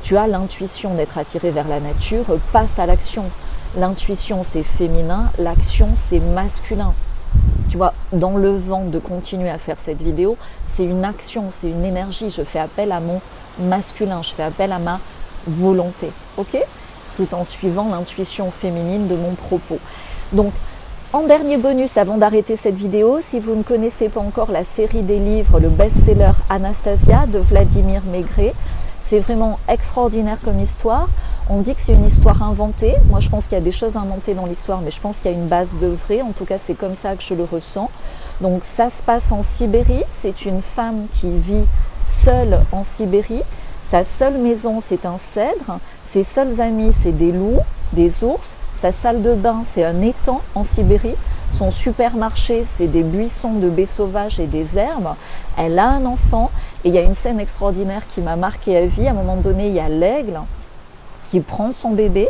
Tu 0.03 0.17
as 0.17 0.27
l'intuition 0.27 0.93
d'être 0.93 1.17
attiré 1.17 1.51
vers 1.51 1.67
la 1.67 1.79
nature, 1.79 2.25
passe 2.51 2.79
à 2.79 2.85
l'action. 2.85 3.23
L'intuition, 3.75 4.43
c'est 4.43 4.61
féminin, 4.61 5.31
l'action, 5.39 5.89
c'est 6.07 6.19
masculin. 6.19 6.93
Tu 7.71 7.77
vois, 7.77 7.95
dans 8.11 8.37
le 8.37 8.55
vent 8.55 8.83
de 8.85 8.99
continuer 8.99 9.49
à 9.49 9.57
faire 9.57 9.77
cette 9.79 9.99
vidéo, 9.99 10.37
c'est 10.69 10.83
une 10.83 11.03
action, 11.03 11.45
c'est 11.59 11.69
une 11.69 11.83
énergie. 11.83 12.29
Je 12.29 12.43
fais 12.43 12.59
appel 12.59 12.91
à 12.91 12.99
mon 12.99 13.19
masculin, 13.59 14.21
je 14.21 14.29
fais 14.29 14.43
appel 14.43 14.71
à 14.71 14.77
ma 14.77 14.99
volonté, 15.47 16.11
ok? 16.37 16.55
Tout 17.17 17.33
en 17.33 17.45
suivant 17.45 17.89
l'intuition 17.89 18.51
féminine 18.51 19.07
de 19.07 19.15
mon 19.15 19.31
propos. 19.31 19.79
Donc, 20.33 20.53
en 21.11 21.23
dernier 21.23 21.57
bonus, 21.57 21.97
avant 21.97 22.17
d'arrêter 22.17 22.55
cette 22.55 22.75
vidéo, 22.75 23.21
si 23.21 23.39
vous 23.39 23.55
ne 23.55 23.63
connaissez 23.63 24.09
pas 24.09 24.19
encore 24.19 24.51
la 24.51 24.65
série 24.65 25.01
des 25.01 25.17
livres, 25.17 25.59
le 25.59 25.69
best-seller 25.69 26.33
Anastasia 26.47 27.25
de 27.25 27.39
Vladimir 27.39 28.03
Maigret, 28.11 28.53
c'est 29.01 29.19
vraiment 29.19 29.59
extraordinaire 29.67 30.37
comme 30.45 30.59
histoire. 30.59 31.07
On 31.49 31.59
dit 31.59 31.75
que 31.75 31.81
c'est 31.81 31.93
une 31.93 32.05
histoire 32.05 32.41
inventée. 32.41 32.95
Moi, 33.09 33.19
je 33.19 33.27
pense 33.27 33.45
qu'il 33.45 33.57
y 33.57 33.61
a 33.61 33.63
des 33.63 33.73
choses 33.73 33.97
inventées 33.97 34.33
dans 34.33 34.45
l'histoire, 34.45 34.79
mais 34.79 34.91
je 34.91 35.01
pense 35.01 35.19
qu'il 35.19 35.29
y 35.29 35.33
a 35.33 35.37
une 35.37 35.47
base 35.47 35.71
de 35.81 35.87
vrai. 35.87 36.21
En 36.21 36.31
tout 36.31 36.45
cas, 36.45 36.57
c'est 36.57 36.73
comme 36.73 36.95
ça 36.95 37.17
que 37.17 37.21
je 37.21 37.33
le 37.33 37.43
ressens. 37.43 37.89
Donc, 38.39 38.61
ça 38.63 38.89
se 38.89 39.01
passe 39.01 39.29
en 39.33 39.43
Sibérie. 39.43 40.03
C'est 40.13 40.45
une 40.45 40.61
femme 40.61 41.05
qui 41.19 41.29
vit 41.29 41.65
seule 42.05 42.61
en 42.71 42.85
Sibérie. 42.85 43.41
Sa 43.89 44.05
seule 44.05 44.37
maison, 44.37 44.79
c'est 44.79 45.05
un 45.05 45.17
cèdre. 45.17 45.79
Ses 46.05 46.23
seuls 46.23 46.61
amis, 46.61 46.93
c'est 46.93 47.11
des 47.11 47.33
loups, 47.33 47.59
des 47.91 48.23
ours. 48.23 48.55
Sa 48.79 48.93
salle 48.93 49.21
de 49.21 49.33
bain, 49.33 49.63
c'est 49.65 49.83
un 49.83 50.01
étang 50.01 50.41
en 50.55 50.63
Sibérie. 50.63 51.15
Son 51.51 51.71
supermarché, 51.71 52.65
c'est 52.77 52.87
des 52.87 53.03
buissons 53.03 53.55
de 53.55 53.69
baies 53.69 53.85
sauvages 53.85 54.39
et 54.39 54.47
des 54.47 54.77
herbes. 54.77 55.13
Elle 55.57 55.77
a 55.77 55.89
un 55.89 56.05
enfant 56.05 56.51
et 56.85 56.87
il 56.87 56.95
y 56.95 56.97
a 56.97 57.01
une 57.01 57.15
scène 57.15 57.41
extraordinaire 57.41 58.03
qui 58.15 58.21
m'a 58.21 58.37
marqué 58.37 58.77
à 58.77 58.85
vie. 58.85 59.07
À 59.07 59.11
un 59.11 59.13
moment 59.13 59.35
donné, 59.35 59.67
il 59.67 59.73
y 59.73 59.79
a 59.81 59.89
l'aigle 59.89 60.39
qui 61.33 61.39
prend 61.39 61.71
son 61.71 61.89
bébé. 61.89 62.27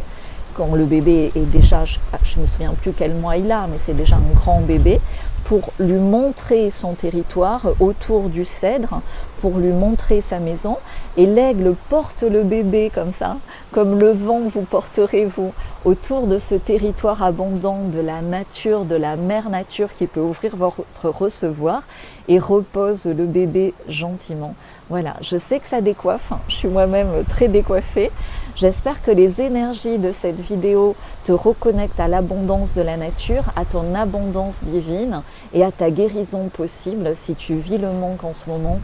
Quand 0.55 0.75
le 0.75 0.85
bébé 0.85 1.33
est 1.35 1.51
déjà, 1.51 1.83
je 1.83 1.97
ne 2.37 2.43
me 2.43 2.47
souviens 2.47 2.73
plus 2.81 2.93
quel 2.93 3.13
mois 3.13 3.35
il 3.35 3.51
a, 3.51 3.67
mais 3.67 3.75
c'est 3.85 3.97
déjà 3.97 4.15
un 4.15 4.33
grand 4.33 4.61
bébé, 4.61 5.01
pour 5.43 5.73
lui 5.77 5.97
montrer 5.97 6.69
son 6.69 6.93
territoire 6.93 7.65
autour 7.81 8.29
du 8.29 8.45
cèdre, 8.45 9.01
pour 9.41 9.57
lui 9.57 9.73
montrer 9.73 10.21
sa 10.21 10.39
maison. 10.39 10.77
Et 11.17 11.25
l'aigle 11.25 11.75
porte 11.89 12.23
le 12.23 12.43
bébé 12.43 12.91
comme 12.95 13.11
ça, 13.11 13.35
comme 13.73 13.99
le 13.99 14.11
vent 14.11 14.39
vous 14.53 14.61
porterez 14.61 15.25
vous 15.25 15.51
autour 15.83 16.27
de 16.27 16.39
ce 16.39 16.55
territoire 16.55 17.23
abondant 17.23 17.79
de 17.93 17.99
la 17.99 18.21
nature, 18.21 18.85
de 18.85 18.95
la 18.95 19.17
mère 19.17 19.49
nature 19.49 19.93
qui 19.93 20.07
peut 20.07 20.21
ouvrir 20.21 20.55
votre 20.55 21.09
recevoir 21.09 21.83
et 22.29 22.39
repose 22.39 23.03
le 23.05 23.25
bébé 23.25 23.73
gentiment. 23.89 24.55
Voilà, 24.89 25.15
je 25.19 25.37
sais 25.37 25.59
que 25.59 25.67
ça 25.67 25.81
décoiffe, 25.81 26.31
hein. 26.31 26.39
je 26.47 26.55
suis 26.55 26.67
moi-même 26.69 27.25
très 27.27 27.49
décoiffée. 27.49 28.11
J'espère 28.55 29.01
que 29.01 29.09
les 29.09 29.41
énergies 29.41 29.97
de 29.97 30.11
cette 30.11 30.39
vidéo 30.39 30.95
te 31.25 31.31
reconnectent 31.31 31.99
à 31.99 32.07
l'abondance 32.07 32.73
de 32.75 32.83
la 32.83 32.97
nature, 32.97 33.45
à 33.55 33.65
ton 33.65 33.95
abondance 33.95 34.57
divine 34.61 35.23
et 35.55 35.63
à 35.63 35.71
ta 35.71 35.89
guérison 35.89 36.49
possible 36.49 37.15
si 37.15 37.33
tu 37.33 37.55
vis 37.55 37.79
le 37.79 37.91
manque 37.91 38.23
en 38.23 38.33
ce 38.35 38.47
moment. 38.47 38.79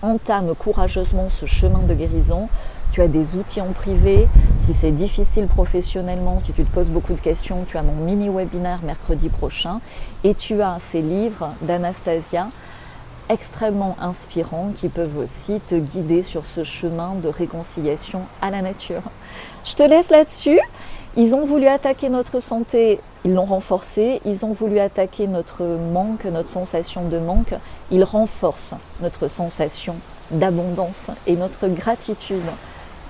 Entame 0.00 0.54
courageusement 0.54 1.28
ce 1.28 1.46
chemin 1.46 1.80
de 1.80 1.94
guérison. 1.94 2.48
Tu 2.92 3.02
as 3.02 3.08
des 3.08 3.34
outils 3.34 3.60
en 3.60 3.72
privé. 3.72 4.28
Si 4.60 4.74
c'est 4.74 4.92
difficile 4.92 5.48
professionnellement, 5.48 6.38
si 6.38 6.52
tu 6.52 6.64
te 6.64 6.72
poses 6.72 6.88
beaucoup 6.88 7.14
de 7.14 7.20
questions, 7.20 7.64
tu 7.66 7.78
as 7.78 7.82
mon 7.82 7.94
mini 8.04 8.28
webinaire 8.28 8.80
mercredi 8.84 9.28
prochain 9.28 9.80
et 10.22 10.34
tu 10.36 10.62
as 10.62 10.78
ces 10.92 11.02
livres 11.02 11.50
d'Anastasia 11.62 12.48
extrêmement 13.28 13.96
inspirants 14.00 14.72
qui 14.76 14.88
peuvent 14.88 15.16
aussi 15.18 15.60
te 15.68 15.74
guider 15.74 16.22
sur 16.22 16.44
ce 16.46 16.64
chemin 16.64 17.14
de 17.22 17.28
réconciliation 17.28 18.22
à 18.40 18.50
la 18.50 18.62
nature. 18.62 19.02
Je 19.64 19.74
te 19.74 19.82
laisse 19.82 20.10
là-dessus. 20.10 20.60
Ils 21.16 21.34
ont 21.34 21.44
voulu 21.44 21.66
attaquer 21.66 22.08
notre 22.08 22.40
santé, 22.40 22.98
ils 23.24 23.34
l'ont 23.34 23.44
renforcée. 23.44 24.20
Ils 24.24 24.44
ont 24.44 24.52
voulu 24.52 24.78
attaquer 24.78 25.26
notre 25.26 25.62
manque, 25.64 26.24
notre 26.24 26.48
sensation 26.48 27.08
de 27.08 27.18
manque. 27.18 27.54
Ils 27.90 28.04
renforcent 28.04 28.74
notre 29.00 29.28
sensation 29.28 29.96
d'abondance 30.30 31.10
et 31.26 31.36
notre 31.36 31.68
gratitude 31.68 32.40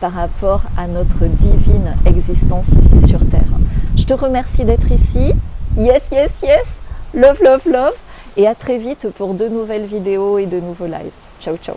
par 0.01 0.13
rapport 0.13 0.63
à 0.77 0.89
notre 0.89 1.27
divine 1.27 1.95
existence 2.07 2.67
ici 2.69 3.07
sur 3.07 3.21
Terre. 3.31 3.41
Je 3.97 4.05
te 4.05 4.15
remercie 4.15 4.65
d'être 4.65 4.91
ici. 4.91 5.33
Yes, 5.79 6.03
yes, 6.11 6.43
yes. 6.43 6.81
Love, 7.15 7.41
love, 7.41 7.63
love 7.67 7.95
et 8.37 8.47
à 8.47 8.55
très 8.55 8.79
vite 8.79 9.09
pour 9.11 9.35
de 9.35 9.49
nouvelles 9.49 9.87
vidéos 9.87 10.39
et 10.39 10.47
de 10.47 10.61
nouveaux 10.61 10.87
lives. 10.87 11.13
Ciao 11.41 11.57
ciao 11.57 11.77